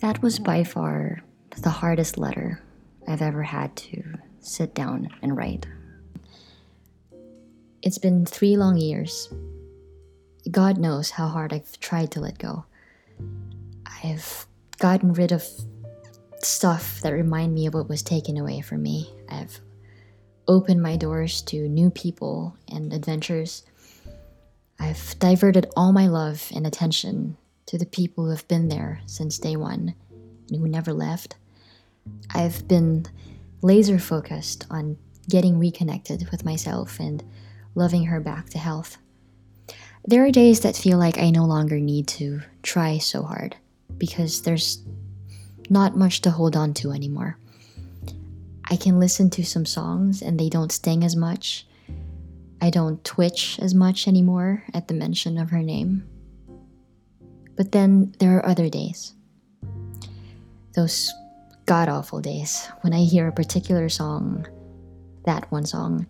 That 0.00 0.20
was 0.22 0.38
by 0.38 0.62
far 0.62 1.22
the 1.62 1.70
hardest 1.70 2.18
letter 2.18 2.60
I've 3.08 3.22
ever 3.22 3.42
had 3.42 3.74
to 3.76 4.02
sit 4.40 4.74
down 4.74 5.08
and 5.22 5.36
write. 5.36 5.66
It's 7.82 7.96
been 7.98 8.26
three 8.26 8.56
long 8.56 8.76
years. 8.76 9.32
God 10.50 10.76
knows 10.76 11.10
how 11.10 11.28
hard 11.28 11.52
I've 11.52 11.80
tried 11.80 12.10
to 12.12 12.20
let 12.20 12.38
go. 12.38 12.66
I've 14.04 14.46
gotten 14.78 15.14
rid 15.14 15.32
of 15.32 15.44
stuff 16.42 17.00
that 17.00 17.12
remind 17.12 17.54
me 17.54 17.66
of 17.66 17.74
what 17.74 17.88
was 17.88 18.02
taken 18.02 18.36
away 18.36 18.60
from 18.60 18.82
me. 18.82 19.10
I've 19.30 19.60
opened 20.46 20.82
my 20.82 20.96
doors 20.96 21.40
to 21.42 21.68
new 21.68 21.88
people 21.90 22.54
and 22.70 22.92
adventures. 22.92 23.64
I've 24.78 25.18
diverted 25.18 25.66
all 25.74 25.92
my 25.92 26.06
love 26.06 26.52
and 26.54 26.66
attention 26.66 27.38
to 27.66 27.78
the 27.78 27.86
people 27.86 28.24
who 28.24 28.30
have 28.30 28.48
been 28.48 28.68
there 28.68 29.00
since 29.06 29.38
day 29.38 29.56
one 29.56 29.94
and 30.50 30.60
who 30.60 30.68
never 30.68 30.92
left. 30.92 31.36
I've 32.34 32.66
been 32.68 33.06
laser 33.62 33.98
focused 33.98 34.66
on 34.70 34.96
getting 35.28 35.58
reconnected 35.58 36.28
with 36.30 36.44
myself 36.44 37.00
and 37.00 37.24
loving 37.74 38.04
her 38.04 38.20
back 38.20 38.48
to 38.50 38.58
health. 38.58 38.98
There 40.04 40.24
are 40.24 40.30
days 40.30 40.60
that 40.60 40.76
feel 40.76 40.98
like 40.98 41.18
I 41.18 41.30
no 41.30 41.44
longer 41.44 41.80
need 41.80 42.06
to 42.08 42.42
try 42.62 42.98
so 42.98 43.22
hard 43.22 43.56
because 43.98 44.42
there's 44.42 44.84
not 45.68 45.96
much 45.96 46.20
to 46.22 46.30
hold 46.30 46.56
on 46.56 46.74
to 46.74 46.92
anymore. 46.92 47.38
I 48.70 48.76
can 48.76 49.00
listen 49.00 49.30
to 49.30 49.44
some 49.44 49.66
songs 49.66 50.22
and 50.22 50.38
they 50.38 50.48
don't 50.48 50.72
sting 50.72 51.02
as 51.04 51.16
much. 51.16 51.66
I 52.60 52.70
don't 52.70 53.04
twitch 53.04 53.58
as 53.60 53.74
much 53.74 54.06
anymore 54.06 54.64
at 54.72 54.88
the 54.88 54.94
mention 54.94 55.38
of 55.38 55.50
her 55.50 55.62
name. 55.62 56.04
But 57.56 57.72
then 57.72 58.14
there 58.18 58.36
are 58.36 58.46
other 58.46 58.68
days. 58.68 59.14
Those 60.74 61.12
god 61.64 61.88
awful 61.88 62.20
days 62.20 62.68
when 62.82 62.92
I 62.92 63.00
hear 63.00 63.26
a 63.26 63.32
particular 63.32 63.88
song, 63.88 64.46
that 65.24 65.50
one 65.50 65.66
song, 65.66 66.06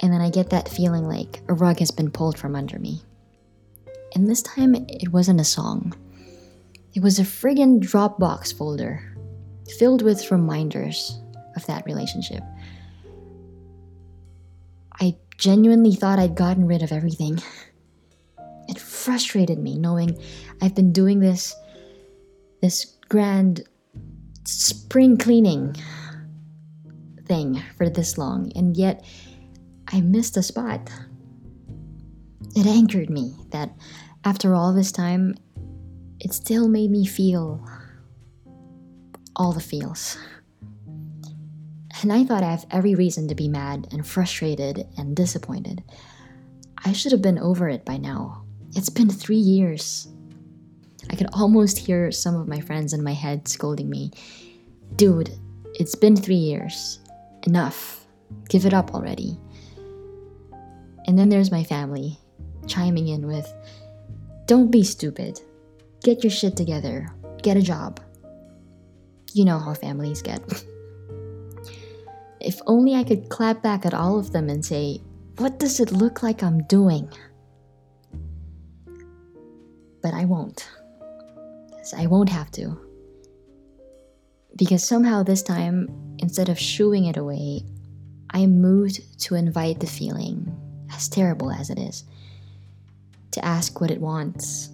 and 0.00 0.12
then 0.12 0.20
I 0.20 0.30
get 0.30 0.50
that 0.50 0.68
feeling 0.68 1.06
like 1.06 1.42
a 1.48 1.54
rug 1.54 1.78
has 1.78 1.90
been 1.90 2.10
pulled 2.10 2.38
from 2.38 2.56
under 2.56 2.78
me. 2.78 3.02
And 4.14 4.28
this 4.28 4.42
time 4.42 4.74
it 4.74 5.12
wasn't 5.12 5.40
a 5.40 5.44
song, 5.44 5.94
it 6.92 7.02
was 7.02 7.18
a 7.18 7.22
friggin' 7.22 7.80
Dropbox 7.80 8.52
folder 8.56 9.16
filled 9.78 10.02
with 10.02 10.30
reminders 10.30 11.20
of 11.54 11.64
that 11.66 11.86
relationship. 11.86 12.42
I 15.00 15.16
genuinely 15.38 15.94
thought 15.94 16.18
I'd 16.18 16.34
gotten 16.34 16.66
rid 16.66 16.82
of 16.82 16.92
everything. 16.92 17.40
Frustrated 19.00 19.58
me 19.58 19.78
knowing 19.78 20.22
I've 20.60 20.74
been 20.74 20.92
doing 20.92 21.20
this 21.20 21.56
this 22.60 22.84
grand 23.08 23.62
spring 24.44 25.16
cleaning 25.16 25.74
thing 27.24 27.62
for 27.78 27.88
this 27.88 28.18
long 28.18 28.52
and 28.54 28.76
yet 28.76 29.02
I 29.88 30.02
missed 30.02 30.36
a 30.36 30.42
spot. 30.42 30.90
It 32.54 32.66
angered 32.66 33.08
me 33.08 33.34
that 33.52 33.74
after 34.22 34.54
all 34.54 34.74
this 34.74 34.92
time 34.92 35.34
it 36.18 36.34
still 36.34 36.68
made 36.68 36.90
me 36.90 37.06
feel 37.06 37.66
all 39.34 39.52
the 39.52 39.60
feels. 39.60 40.18
And 42.02 42.12
I 42.12 42.24
thought 42.24 42.42
I 42.42 42.50
have 42.50 42.66
every 42.70 42.94
reason 42.94 43.28
to 43.28 43.34
be 43.34 43.48
mad 43.48 43.88
and 43.92 44.06
frustrated 44.06 44.86
and 44.98 45.16
disappointed. 45.16 45.82
I 46.84 46.92
should 46.92 47.12
have 47.12 47.22
been 47.22 47.38
over 47.38 47.66
it 47.66 47.86
by 47.86 47.96
now. 47.96 48.39
It's 48.74 48.88
been 48.88 49.10
three 49.10 49.36
years. 49.36 50.08
I 51.10 51.16
could 51.16 51.28
almost 51.32 51.78
hear 51.78 52.12
some 52.12 52.36
of 52.36 52.46
my 52.46 52.60
friends 52.60 52.92
in 52.92 53.02
my 53.02 53.12
head 53.12 53.48
scolding 53.48 53.90
me. 53.90 54.12
Dude, 54.94 55.30
it's 55.74 55.96
been 55.96 56.16
three 56.16 56.36
years. 56.36 57.00
Enough. 57.46 58.06
Give 58.48 58.66
it 58.66 58.74
up 58.74 58.94
already. 58.94 59.38
And 61.06 61.18
then 61.18 61.28
there's 61.28 61.50
my 61.50 61.64
family 61.64 62.18
chiming 62.66 63.08
in 63.08 63.26
with, 63.26 63.52
Don't 64.46 64.70
be 64.70 64.84
stupid. 64.84 65.40
Get 66.04 66.22
your 66.22 66.30
shit 66.30 66.56
together. 66.56 67.08
Get 67.42 67.56
a 67.56 67.62
job. 67.62 68.00
You 69.32 69.44
know 69.44 69.58
how 69.58 69.74
families 69.74 70.22
get. 70.22 70.40
if 72.40 72.60
only 72.66 72.94
I 72.94 73.04
could 73.04 73.28
clap 73.28 73.62
back 73.62 73.84
at 73.84 73.94
all 73.94 74.18
of 74.18 74.32
them 74.32 74.48
and 74.48 74.64
say, 74.64 75.00
What 75.38 75.58
does 75.58 75.80
it 75.80 75.90
look 75.90 76.22
like 76.22 76.42
I'm 76.42 76.62
doing? 76.64 77.10
But 80.02 80.14
I 80.14 80.24
won't. 80.24 80.68
I 81.96 82.06
won't 82.06 82.28
have 82.28 82.50
to. 82.52 82.78
Because 84.56 84.86
somehow 84.86 85.22
this 85.22 85.42
time, 85.42 86.16
instead 86.18 86.48
of 86.48 86.58
shooing 86.58 87.06
it 87.06 87.16
away, 87.16 87.64
I 88.30 88.46
moved 88.46 89.20
to 89.22 89.34
invite 89.34 89.80
the 89.80 89.86
feeling, 89.86 90.54
as 90.92 91.08
terrible 91.08 91.50
as 91.50 91.70
it 91.70 91.78
is, 91.78 92.04
to 93.32 93.44
ask 93.44 93.80
what 93.80 93.90
it 93.90 94.00
wants, 94.00 94.70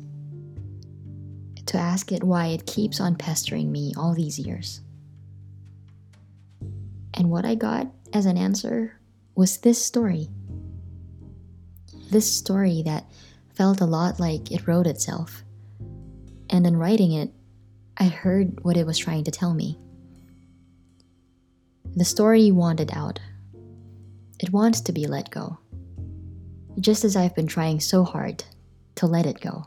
to 1.66 1.78
ask 1.78 2.12
it 2.12 2.22
why 2.22 2.46
it 2.46 2.66
keeps 2.66 3.00
on 3.00 3.16
pestering 3.16 3.70
me 3.72 3.92
all 3.96 4.14
these 4.14 4.38
years. 4.38 4.80
And 7.14 7.30
what 7.30 7.44
I 7.44 7.54
got 7.54 7.88
as 8.12 8.26
an 8.26 8.36
answer 8.36 8.98
was 9.34 9.58
this 9.58 9.82
story. 9.82 10.28
This 12.10 12.30
story 12.30 12.82
that 12.84 13.04
felt 13.56 13.80
a 13.80 13.86
lot 13.86 14.20
like 14.20 14.52
it 14.52 14.66
wrote 14.66 14.86
itself. 14.86 15.42
And 16.50 16.66
in 16.66 16.76
writing 16.76 17.12
it, 17.12 17.30
I 17.96 18.04
heard 18.04 18.62
what 18.62 18.76
it 18.76 18.86
was 18.86 18.98
trying 18.98 19.24
to 19.24 19.30
tell 19.30 19.54
me. 19.54 19.78
The 21.96 22.04
story 22.04 22.50
wanted 22.50 22.90
out. 22.92 23.18
It 24.38 24.52
wants 24.52 24.82
to 24.82 24.92
be 24.92 25.06
let 25.06 25.30
go. 25.30 25.56
Just 26.78 27.04
as 27.04 27.16
I've 27.16 27.34
been 27.34 27.46
trying 27.46 27.80
so 27.80 28.04
hard 28.04 28.44
to 28.96 29.06
let 29.06 29.24
it 29.24 29.40
go. 29.40 29.66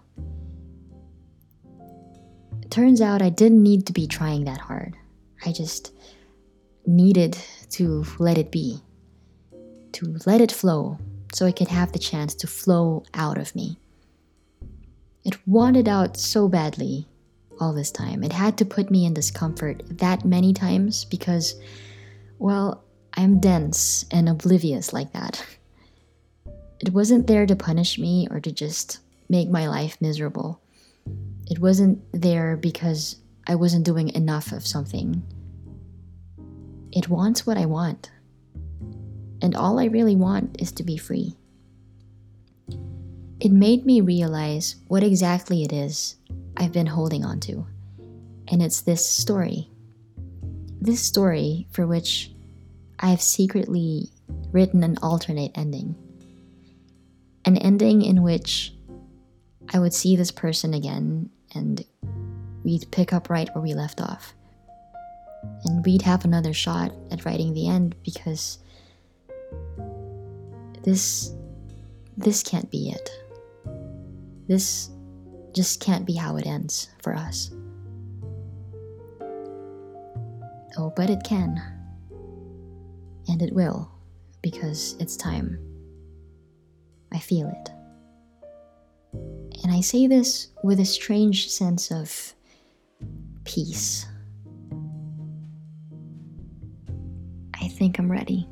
It 2.62 2.70
turns 2.70 3.02
out 3.02 3.24
I 3.24 3.30
didn't 3.30 3.64
need 3.64 3.88
to 3.88 3.94
be 3.94 4.06
trying 4.06 4.46
that 4.46 4.60
hard. 4.60 4.96
I 5.44 5.52
just 5.52 5.92
needed 6.86 7.36
to 7.72 8.06
let 8.20 8.38
it 8.38 8.52
be, 8.52 8.80
to 9.94 10.18
let 10.28 10.42
it 10.42 10.52
flow 10.52 11.00
so 11.34 11.46
it 11.46 11.56
could 11.56 11.68
have 11.68 11.92
the 11.92 12.00
chance 12.00 12.34
to 12.36 12.48
flow 12.48 13.04
out 13.14 13.38
of 13.38 13.56
me. 13.56 13.78
It 15.24 15.48
wanted 15.48 15.88
out 15.88 16.18
so 16.18 16.48
badly 16.48 17.08
all 17.60 17.74
this 17.74 17.92
time. 17.92 18.24
It 18.24 18.32
had 18.32 18.58
to 18.58 18.66
put 18.66 18.90
me 18.90 19.06
in 19.06 19.14
discomfort 19.14 19.84
that 19.90 20.26
many 20.26 20.54
times 20.54 21.06
because, 21.06 21.56
well, 22.38 22.84
I'm 23.14 23.40
dense 23.40 24.06
and 24.12 24.30
oblivious 24.30 24.94
like 24.94 25.14
that. 25.14 25.46
It 26.82 26.94
wasn't 26.94 27.28
there 27.28 27.46
to 27.46 27.58
punish 27.58 28.00
me 28.00 28.30
or 28.32 28.40
to 28.40 28.54
just 28.54 29.00
make 29.28 29.50
my 29.50 29.68
life 29.68 29.98
miserable. 30.00 30.62
It 31.50 31.60
wasn't 31.60 32.00
there 32.14 32.56
because 32.56 33.18
I 33.46 33.56
wasn't 33.56 33.86
doing 33.86 34.16
enough 34.16 34.54
of 34.54 34.66
something. 34.66 35.22
It 36.94 37.10
wants 37.10 37.46
what 37.46 37.58
I 37.58 37.66
want. 37.66 38.12
And 39.42 39.56
all 39.56 39.80
I 39.80 39.86
really 39.86 40.16
want 40.16 40.62
is 40.62 40.72
to 40.74 40.84
be 40.84 40.98
free. 40.98 41.36
It 43.40 43.52
made 43.52 43.86
me 43.86 44.02
realize 44.02 44.76
what 44.88 45.04
exactly 45.04 45.64
it 45.64 45.72
is 45.72 46.18
I've 46.58 46.74
been 46.74 46.88
holding 46.88 47.24
on 47.24 47.40
to. 47.42 47.66
And 48.50 48.62
it's 48.62 48.82
this 48.82 49.06
story. 49.06 49.70
This 50.82 51.02
story 51.02 51.68
for 51.72 51.88
which 51.88 52.32
I 53.00 53.12
have 53.12 53.22
secretly 53.22 54.10
written 54.52 54.84
an 54.84 54.98
alternate 55.02 55.52
ending. 55.56 55.96
An 57.46 57.56
ending 57.58 58.02
in 58.02 58.24
which 58.24 58.74
I 59.72 59.80
would 59.80 59.94
see 59.94 60.16
this 60.16 60.32
person 60.32 60.74
again 60.74 61.30
and 61.56 61.86
we'd 62.64 62.92
pick 62.92 63.14
up 63.14 63.30
right 63.30 63.50
where 63.54 63.62
we 63.62 63.74
left 63.74 64.02
off. 64.02 64.34
And 65.64 65.86
we'd 65.86 66.02
have 66.02 66.26
another 66.26 66.54
shot 66.54 66.92
at 67.12 67.24
writing 67.24 67.54
the 67.54 67.70
end 67.70 67.96
because 68.04 68.60
this 70.84 71.34
this 72.18 72.44
can't 72.44 72.70
be 72.70 72.90
it. 72.90 73.10
This 74.48 74.90
just 75.54 75.80
can't 75.80 76.06
be 76.06 76.14
how 76.14 76.36
it 76.36 76.46
ends 76.46 76.90
for 77.02 77.16
us. 77.16 77.52
Oh, 80.78 80.94
but 80.96 81.10
it 81.10 81.24
can. 81.24 81.62
And 83.28 83.42
it 83.42 83.54
will, 83.54 83.92
because 84.42 84.96
it's 85.00 85.16
time. 85.16 85.60
I 87.12 87.20
feel 87.20 87.48
it. 87.48 87.70
And 89.64 89.72
I 89.72 89.82
say 89.82 90.08
this 90.08 90.48
with 90.64 90.80
a 90.80 90.86
strange 90.86 91.50
sense 91.50 91.92
of 91.92 92.34
peace. 93.44 94.06
I 97.62 97.68
think 97.68 98.00
I'm 98.00 98.12
ready. 98.12 98.48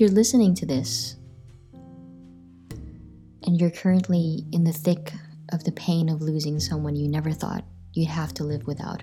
You're 0.00 0.08
listening 0.08 0.54
to 0.54 0.64
this 0.64 1.16
and 3.42 3.60
you're 3.60 3.68
currently 3.68 4.46
in 4.50 4.64
the 4.64 4.72
thick 4.72 5.12
of 5.52 5.62
the 5.64 5.72
pain 5.72 6.08
of 6.08 6.22
losing 6.22 6.58
someone 6.58 6.96
you 6.96 7.06
never 7.06 7.32
thought 7.32 7.66
you'd 7.92 8.08
have 8.08 8.32
to 8.32 8.44
live 8.44 8.66
without, 8.66 9.02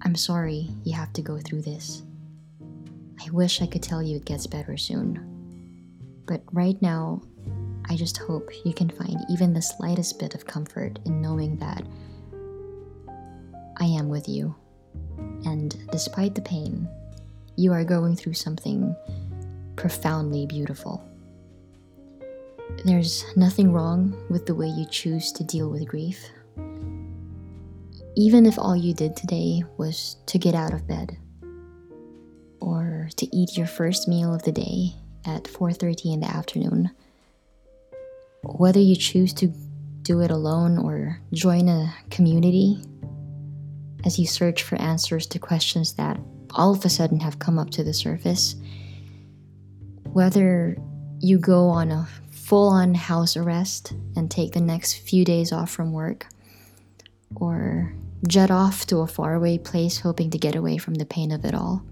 I'm 0.00 0.14
sorry 0.14 0.70
you 0.82 0.94
have 0.94 1.12
to 1.12 1.20
go 1.20 1.38
through 1.40 1.60
this. 1.60 2.04
I 3.22 3.28
wish 3.28 3.60
I 3.60 3.66
could 3.66 3.82
tell 3.82 4.02
you 4.02 4.16
it 4.16 4.24
gets 4.24 4.46
better 4.46 4.78
soon. 4.78 6.22
But 6.26 6.42
right 6.54 6.80
now, 6.80 7.20
I 7.90 7.96
just 7.96 8.16
hope 8.16 8.48
you 8.64 8.72
can 8.72 8.88
find 8.88 9.18
even 9.28 9.52
the 9.52 9.60
slightest 9.60 10.18
bit 10.18 10.34
of 10.34 10.46
comfort 10.46 11.00
in 11.04 11.20
knowing 11.20 11.58
that 11.58 11.82
I 13.76 13.84
am 13.84 14.08
with 14.08 14.26
you. 14.26 14.54
And 15.44 15.76
despite 15.92 16.34
the 16.34 16.40
pain, 16.40 16.88
you 17.58 17.72
are 17.72 17.82
going 17.82 18.14
through 18.14 18.34
something 18.34 18.94
profoundly 19.74 20.46
beautiful. 20.46 21.04
There's 22.84 23.24
nothing 23.34 23.72
wrong 23.72 24.16
with 24.30 24.46
the 24.46 24.54
way 24.54 24.68
you 24.68 24.86
choose 24.86 25.32
to 25.32 25.42
deal 25.42 25.68
with 25.68 25.88
grief. 25.88 26.24
Even 28.14 28.46
if 28.46 28.60
all 28.60 28.76
you 28.76 28.94
did 28.94 29.16
today 29.16 29.64
was 29.76 30.18
to 30.26 30.38
get 30.38 30.54
out 30.54 30.72
of 30.72 30.86
bed 30.86 31.16
or 32.60 33.08
to 33.16 33.36
eat 33.36 33.56
your 33.56 33.66
first 33.66 34.06
meal 34.06 34.32
of 34.32 34.44
the 34.44 34.52
day 34.52 34.94
at 35.24 35.48
4:30 35.48 36.12
in 36.12 36.20
the 36.20 36.30
afternoon. 36.30 36.90
Whether 38.44 38.80
you 38.80 38.94
choose 38.94 39.32
to 39.34 39.52
do 40.02 40.20
it 40.20 40.30
alone 40.30 40.78
or 40.78 41.20
join 41.32 41.68
a 41.68 41.92
community 42.08 42.80
as 44.04 44.16
you 44.16 44.28
search 44.28 44.62
for 44.62 44.76
answers 44.76 45.26
to 45.26 45.40
questions 45.40 45.94
that 45.94 46.20
all 46.54 46.72
of 46.72 46.84
a 46.84 46.88
sudden 46.88 47.20
have 47.20 47.38
come 47.38 47.58
up 47.58 47.70
to 47.70 47.84
the 47.84 47.94
surface, 47.94 48.56
whether 50.12 50.76
you 51.20 51.38
go 51.38 51.68
on 51.68 51.90
a 51.90 52.08
full 52.30 52.68
on 52.68 52.94
house 52.94 53.36
arrest 53.36 53.92
and 54.16 54.30
take 54.30 54.52
the 54.52 54.60
next 54.60 54.94
few 54.94 55.24
days 55.24 55.52
off 55.52 55.70
from 55.70 55.92
work, 55.92 56.26
or 57.36 57.94
jet 58.26 58.50
off 58.50 58.86
to 58.86 58.98
a 58.98 59.06
faraway 59.06 59.58
place 59.58 60.00
hoping 60.00 60.30
to 60.30 60.38
get 60.38 60.56
away 60.56 60.78
from 60.78 60.94
the 60.94 61.04
pain 61.04 61.30
of 61.30 61.44
it 61.44 61.54
all. 61.54 61.84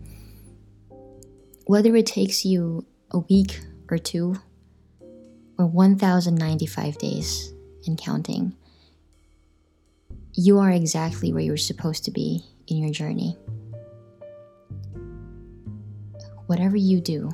Whether 1.66 1.95
it 1.97 2.07
takes 2.07 2.45
you 2.45 2.87
a 3.11 3.19
week 3.19 3.61
or 3.90 3.99
two, 3.99 4.37
or 5.59 5.66
1,095 5.66 6.99
days 6.99 7.53
and 7.87 7.99
counting, 7.99 8.55
you 10.33 10.59
are 10.59 10.71
exactly 10.71 11.33
where 11.33 11.42
you're 11.42 11.57
supposed 11.57 12.05
to 12.05 12.11
be 12.11 12.45
in 12.66 12.77
your 12.77 12.90
journey. 12.90 13.37
Whatever 16.47 16.77
you 16.77 17.01
do, 17.01 17.31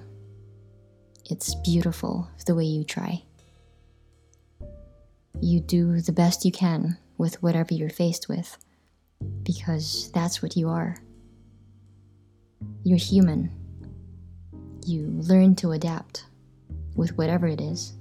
it's 1.31 1.55
beautiful 1.57 2.29
the 2.46 2.55
way 2.55 2.64
you 2.64 2.83
try. 2.83 3.22
You 5.40 5.61
do 5.61 6.01
the 6.01 6.12
best 6.12 6.44
you 6.44 6.53
can 6.53 6.96
with 7.18 7.42
whatever 7.42 7.75
you're 7.75 7.90
faced 7.90 8.29
with, 8.29 8.57
because 9.42 10.11
that's 10.12 10.42
what 10.42 10.57
you 10.57 10.68
are. 10.68 10.96
You're 12.85 12.98
human. 12.98 13.51
You 14.87 15.07
learn 15.07 15.57
to 15.57 15.72
adapt 15.72 16.25
with 16.96 17.16
whatever 17.18 17.46
it 17.46 17.61
is, 17.61 17.92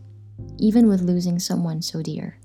even 0.58 0.88
with 0.88 1.02
losing 1.02 1.39
someone 1.39 1.82
so 1.82 2.02
dear. 2.02 2.38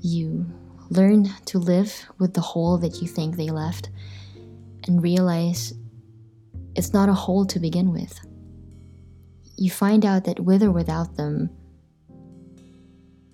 You 0.00 0.46
learn 0.90 1.30
to 1.46 1.58
live 1.58 2.06
with 2.18 2.34
the 2.34 2.40
hole 2.40 2.78
that 2.78 3.02
you 3.02 3.08
think 3.08 3.36
they 3.36 3.48
left 3.48 3.90
and 4.86 5.02
realize 5.02 5.74
it's 6.76 6.92
not 6.92 7.08
a 7.08 7.14
hole 7.14 7.46
to 7.46 7.58
begin 7.58 7.92
with. 7.92 8.18
You 9.56 9.70
find 9.70 10.04
out 10.04 10.24
that 10.24 10.40
with 10.40 10.62
or 10.62 10.70
without 10.70 11.16
them, 11.16 11.50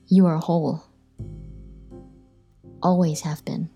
you 0.07 0.27
are 0.27 0.37
whole. 0.37 0.83
Always 2.83 3.21
have 3.23 3.45
been. 3.45 3.71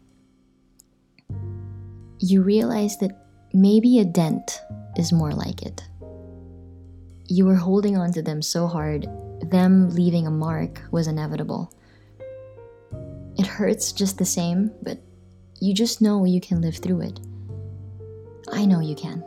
You 2.18 2.42
realize 2.42 2.98
that 2.98 3.26
maybe 3.52 3.98
a 3.98 4.04
dent 4.04 4.60
is 4.96 5.12
more 5.12 5.32
like 5.32 5.62
it. 5.62 5.82
You 7.26 7.46
were 7.46 7.54
holding 7.54 7.96
on 7.96 8.12
to 8.12 8.22
them 8.22 8.42
so 8.42 8.66
hard, 8.66 9.06
them 9.50 9.90
leaving 9.90 10.26
a 10.26 10.30
mark 10.30 10.82
was 10.90 11.06
inevitable. 11.06 11.72
It 13.36 13.46
hurts 13.46 13.92
just 13.92 14.18
the 14.18 14.24
same, 14.24 14.70
but 14.82 14.98
you 15.60 15.72
just 15.72 16.02
know 16.02 16.24
you 16.24 16.40
can 16.40 16.60
live 16.60 16.76
through 16.76 17.00
it. 17.02 17.20
I 18.52 18.64
know 18.66 18.80
you 18.80 18.94
can. 18.94 19.24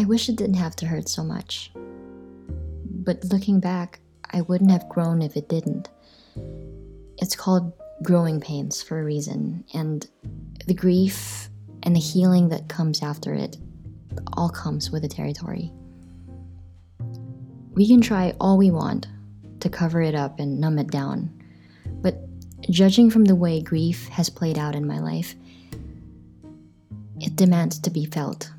I 0.00 0.04
wish 0.04 0.30
it 0.30 0.36
didn't 0.36 0.54
have 0.54 0.74
to 0.76 0.86
hurt 0.86 1.10
so 1.10 1.22
much. 1.22 1.70
But 1.74 3.22
looking 3.24 3.60
back, 3.60 4.00
I 4.30 4.40
wouldn't 4.40 4.70
have 4.70 4.88
grown 4.88 5.20
if 5.20 5.36
it 5.36 5.46
didn't. 5.46 5.90
It's 7.18 7.36
called 7.36 7.74
growing 8.02 8.40
pains 8.40 8.82
for 8.82 8.98
a 8.98 9.04
reason, 9.04 9.62
and 9.74 10.08
the 10.66 10.72
grief 10.72 11.50
and 11.82 11.94
the 11.94 12.00
healing 12.00 12.48
that 12.48 12.70
comes 12.70 13.02
after 13.02 13.34
it 13.34 13.58
all 14.38 14.48
comes 14.48 14.90
with 14.90 15.02
the 15.02 15.08
territory. 15.08 15.70
We 17.74 17.86
can 17.86 18.00
try 18.00 18.34
all 18.40 18.56
we 18.56 18.70
want 18.70 19.06
to 19.60 19.68
cover 19.68 20.00
it 20.00 20.14
up 20.14 20.40
and 20.40 20.58
numb 20.58 20.78
it 20.78 20.90
down, 20.90 21.30
but 22.00 22.16
judging 22.70 23.10
from 23.10 23.26
the 23.26 23.36
way 23.36 23.60
grief 23.60 24.08
has 24.08 24.30
played 24.30 24.56
out 24.56 24.74
in 24.74 24.86
my 24.86 24.98
life, 24.98 25.34
it 27.20 27.36
demands 27.36 27.78
to 27.80 27.90
be 27.90 28.06
felt. 28.06 28.50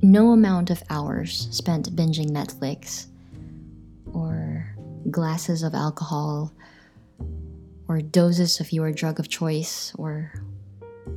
No 0.00 0.30
amount 0.30 0.70
of 0.70 0.82
hours 0.90 1.48
spent 1.50 1.94
binging 1.96 2.30
Netflix, 2.30 3.06
or 4.12 4.76
glasses 5.10 5.64
of 5.64 5.74
alcohol, 5.74 6.52
or 7.88 8.00
doses 8.00 8.60
of 8.60 8.72
your 8.72 8.92
drug 8.92 9.18
of 9.18 9.28
choice, 9.28 9.92
or 9.98 10.32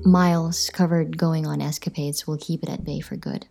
miles 0.03 0.71
covered 0.71 1.15
going 1.15 1.45
on 1.45 1.61
escapades 1.61 2.25
will 2.25 2.37
keep 2.37 2.63
it 2.63 2.69
at 2.69 2.83
bay 2.83 2.99
for 3.01 3.15
good. 3.15 3.45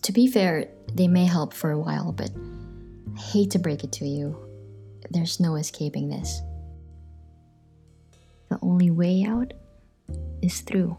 To 0.00 0.12
be 0.12 0.26
fair, 0.26 0.68
they 0.94 1.06
may 1.06 1.26
help 1.26 1.52
for 1.52 1.70
a 1.70 1.78
while, 1.78 2.10
but 2.12 2.30
I 3.14 3.20
hate 3.20 3.50
to 3.50 3.58
break 3.58 3.84
it 3.84 3.92
to 3.92 4.06
you. 4.06 4.34
There's 5.10 5.40
no 5.40 5.56
escaping 5.56 6.08
this. 6.08 6.40
The 8.48 8.58
only 8.62 8.90
way 8.90 9.24
out 9.28 9.52
is 10.40 10.62
through. 10.62 10.96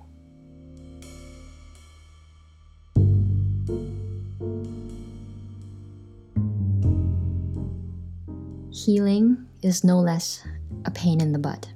Healing 8.83 9.47
is 9.61 9.85
no 9.85 9.99
less 9.99 10.43
a 10.83 10.91
pain 10.91 11.21
in 11.21 11.31
the 11.31 11.39
butt. 11.39 11.71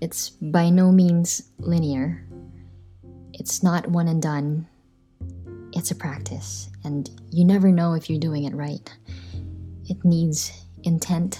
It's 0.00 0.30
by 0.30 0.70
no 0.70 0.90
means 0.90 1.50
linear. 1.58 2.26
It's 3.34 3.62
not 3.62 3.90
one 3.90 4.08
and 4.08 4.22
done. 4.22 4.66
It's 5.74 5.90
a 5.90 5.94
practice, 5.94 6.70
and 6.84 7.10
you 7.30 7.44
never 7.44 7.70
know 7.70 7.92
if 7.92 8.08
you're 8.08 8.18
doing 8.18 8.44
it 8.44 8.54
right. 8.54 8.90
It 9.86 10.02
needs 10.06 10.52
intent 10.84 11.38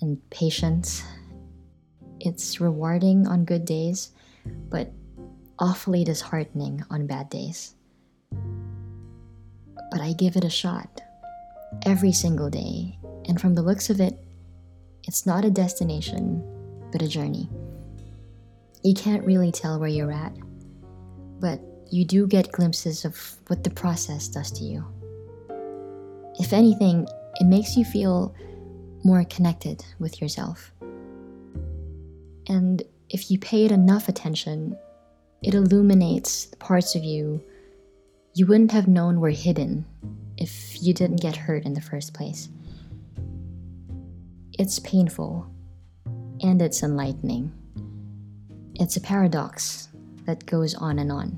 and 0.00 0.18
patience. 0.30 1.04
It's 2.18 2.60
rewarding 2.60 3.28
on 3.28 3.44
good 3.44 3.64
days, 3.64 4.10
but 4.68 4.90
awfully 5.60 6.02
disheartening 6.02 6.82
on 6.90 7.06
bad 7.06 7.30
days. 7.30 7.76
But 9.92 10.00
I 10.00 10.12
give 10.14 10.34
it 10.34 10.42
a 10.42 10.50
shot 10.50 11.02
every 11.86 12.12
single 12.12 12.50
day, 12.50 12.98
and 13.26 13.40
from 13.40 13.54
the 13.54 13.62
looks 13.62 13.90
of 13.90 14.00
it, 14.00 14.18
It's 15.04 15.26
not 15.26 15.44
a 15.44 15.50
destination, 15.50 16.42
but 16.92 17.02
a 17.02 17.08
journey. 17.08 17.48
You 18.84 18.94
can't 18.94 19.24
really 19.24 19.50
tell 19.50 19.80
where 19.80 19.88
you're 19.88 20.12
at, 20.12 20.32
but 21.40 21.60
you 21.90 22.04
do 22.04 22.26
get 22.26 22.52
glimpses 22.52 23.04
of 23.04 23.16
what 23.48 23.64
the 23.64 23.70
process 23.70 24.28
does 24.28 24.50
to 24.52 24.64
you. 24.64 24.84
If 26.38 26.52
anything, 26.52 27.06
it 27.40 27.46
makes 27.46 27.76
you 27.76 27.84
feel 27.84 28.34
more 29.04 29.24
connected 29.24 29.84
with 29.98 30.20
yourself. 30.20 30.72
And 32.48 32.82
if 33.10 33.30
you 33.30 33.38
pay 33.38 33.64
it 33.64 33.72
enough 33.72 34.08
attention, 34.08 34.76
it 35.42 35.54
illuminates 35.54 36.46
parts 36.60 36.94
of 36.94 37.02
you 37.02 37.42
you 38.34 38.46
wouldn't 38.46 38.72
have 38.72 38.88
known 38.88 39.20
were 39.20 39.30
hidden 39.30 39.84
if 40.38 40.82
you 40.82 40.94
didn't 40.94 41.20
get 41.20 41.36
hurt 41.36 41.66
in 41.66 41.74
the 41.74 41.82
first 41.82 42.14
place. 42.14 42.48
It's 44.62 44.78
painful 44.78 45.44
and 46.40 46.62
it's 46.62 46.84
enlightening. 46.84 47.52
It's 48.76 48.96
a 48.96 49.00
paradox 49.00 49.88
that 50.24 50.46
goes 50.46 50.76
on 50.76 51.00
and 51.00 51.10
on. 51.10 51.36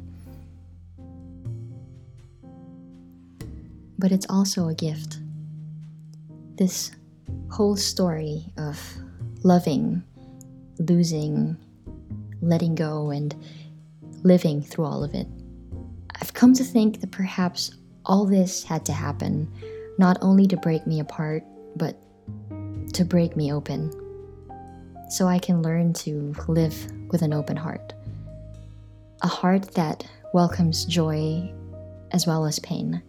But 3.99 4.13
it's 4.13 4.27
also 4.29 4.69
a 4.69 4.75
gift. 4.75 5.21
This 6.57 6.91
whole 7.51 7.77
story 7.77 8.53
of 8.59 8.79
loving, 9.43 10.03
losing, 10.79 11.57
letting 12.43 12.75
go, 12.75 13.09
and 13.09 13.35
living 14.23 14.61
through 14.61 14.85
all 14.85 15.03
of 15.03 15.15
it. 15.15 15.29
I've 16.21 16.35
come 16.35 16.53
to 16.53 16.63
think 16.63 17.01
that 17.01 17.11
perhaps 17.11 17.71
all 18.05 18.27
this 18.27 18.65
had 18.65 18.85
to 18.85 18.93
happen 18.93 19.51
not 19.99 20.19
only 20.21 20.47
to 20.49 20.59
break 20.59 20.87
me 20.87 21.01
apart, 21.01 21.43
but 21.75 22.04
to 22.95 23.05
break 23.05 23.37
me 23.37 23.53
open. 23.53 23.93
So 25.11 25.27
I 25.27 25.39
can 25.39 25.63
learn 25.63 25.93
to 25.95 26.35
live 26.49 26.75
with 27.11 27.23
an 27.23 27.33
open 27.33 27.57
heart. 27.57 27.93
A 29.23 29.29
heart 29.29 29.73
that 29.75 30.07
welcomes 30.33 30.85
joy 30.85 31.53
as 32.13 32.27
well 32.27 32.47
as 32.47 32.59
pain. 32.61 33.03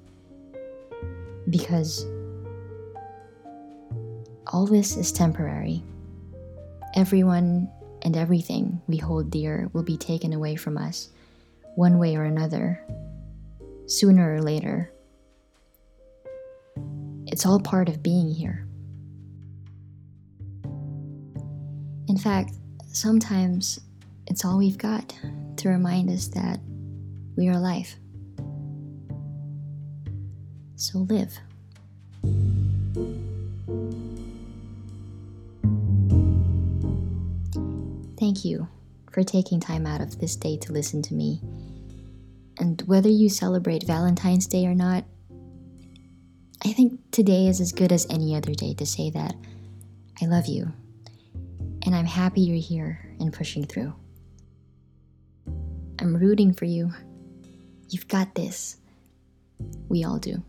Because 1.50 2.06
all 4.48 4.65
this 4.65 4.98
is 4.98 5.12
temporary. 5.12 5.84
Everyone 6.95 7.69
and 8.02 8.15
everything 8.15 8.82
we 8.88 8.98
hold 8.98 9.32
dear 9.32 9.69
will 9.74 9.84
be 9.84 9.98
taken 9.98 10.34
away 10.34 10.56
from 10.56 10.78
us, 10.78 11.10
one 11.76 11.98
way 11.98 12.15
or 12.15 12.24
another, 12.24 12.82
sooner 13.88 14.36
or 14.36 14.41
later. 14.41 14.91
It's 17.28 17.45
all 17.45 17.60
part 17.60 17.89
of 17.89 18.04
being 18.04 18.32
here. 18.32 18.64
In 22.15 22.21
fact, 22.21 22.54
sometimes 22.93 23.82
it's 24.28 24.45
all 24.45 24.58
we've 24.58 24.78
got 24.78 25.13
to 25.58 25.67
remind 25.67 26.10
us 26.10 26.30
that 26.30 26.62
we 27.36 27.49
are 27.49 27.51
alive. 27.51 27.93
So 30.78 30.99
live. 30.99 31.38
Thank 38.17 38.45
you 38.45 38.69
for 39.12 39.21
taking 39.21 39.60
time 39.60 39.86
out 39.86 39.99
of 39.99 40.17
this 40.17 40.38
day 40.38 40.56
to 40.60 40.71
listen 40.71 41.01
to 41.01 41.13
me. 41.13 41.41
And 42.58 42.82
whether 42.86 43.10
you 43.10 43.28
celebrate 43.28 43.84
Valentine's 43.84 44.47
Day 44.47 44.65
or 44.67 44.73
not, 44.73 45.04
I 46.63 46.71
think 46.71 47.12
today 47.12 47.47
is 47.47 47.60
as 47.60 47.73
good 47.73 47.91
as 47.91 48.08
any 48.10 48.38
other 48.38 48.54
day 48.54 48.73
to 48.75 48.86
say 48.86 49.10
that 49.10 49.36
I 50.21 50.28
love 50.28 50.45
you. 50.45 50.71
And 51.86 51.95
I'm 51.95 52.06
happy 52.06 52.41
you're 52.41 52.58
here 52.58 53.15
and 53.19 53.32
pushing 53.32 53.65
through. 53.65 53.93
I'm 56.00 56.15
rooting 56.15 56.54
for 56.54 56.65
you. 56.65 56.91
You've 57.89 58.08
got 58.08 58.34
this. 58.34 58.78
We 59.88 60.04
all 60.04 60.17
do. 60.17 60.43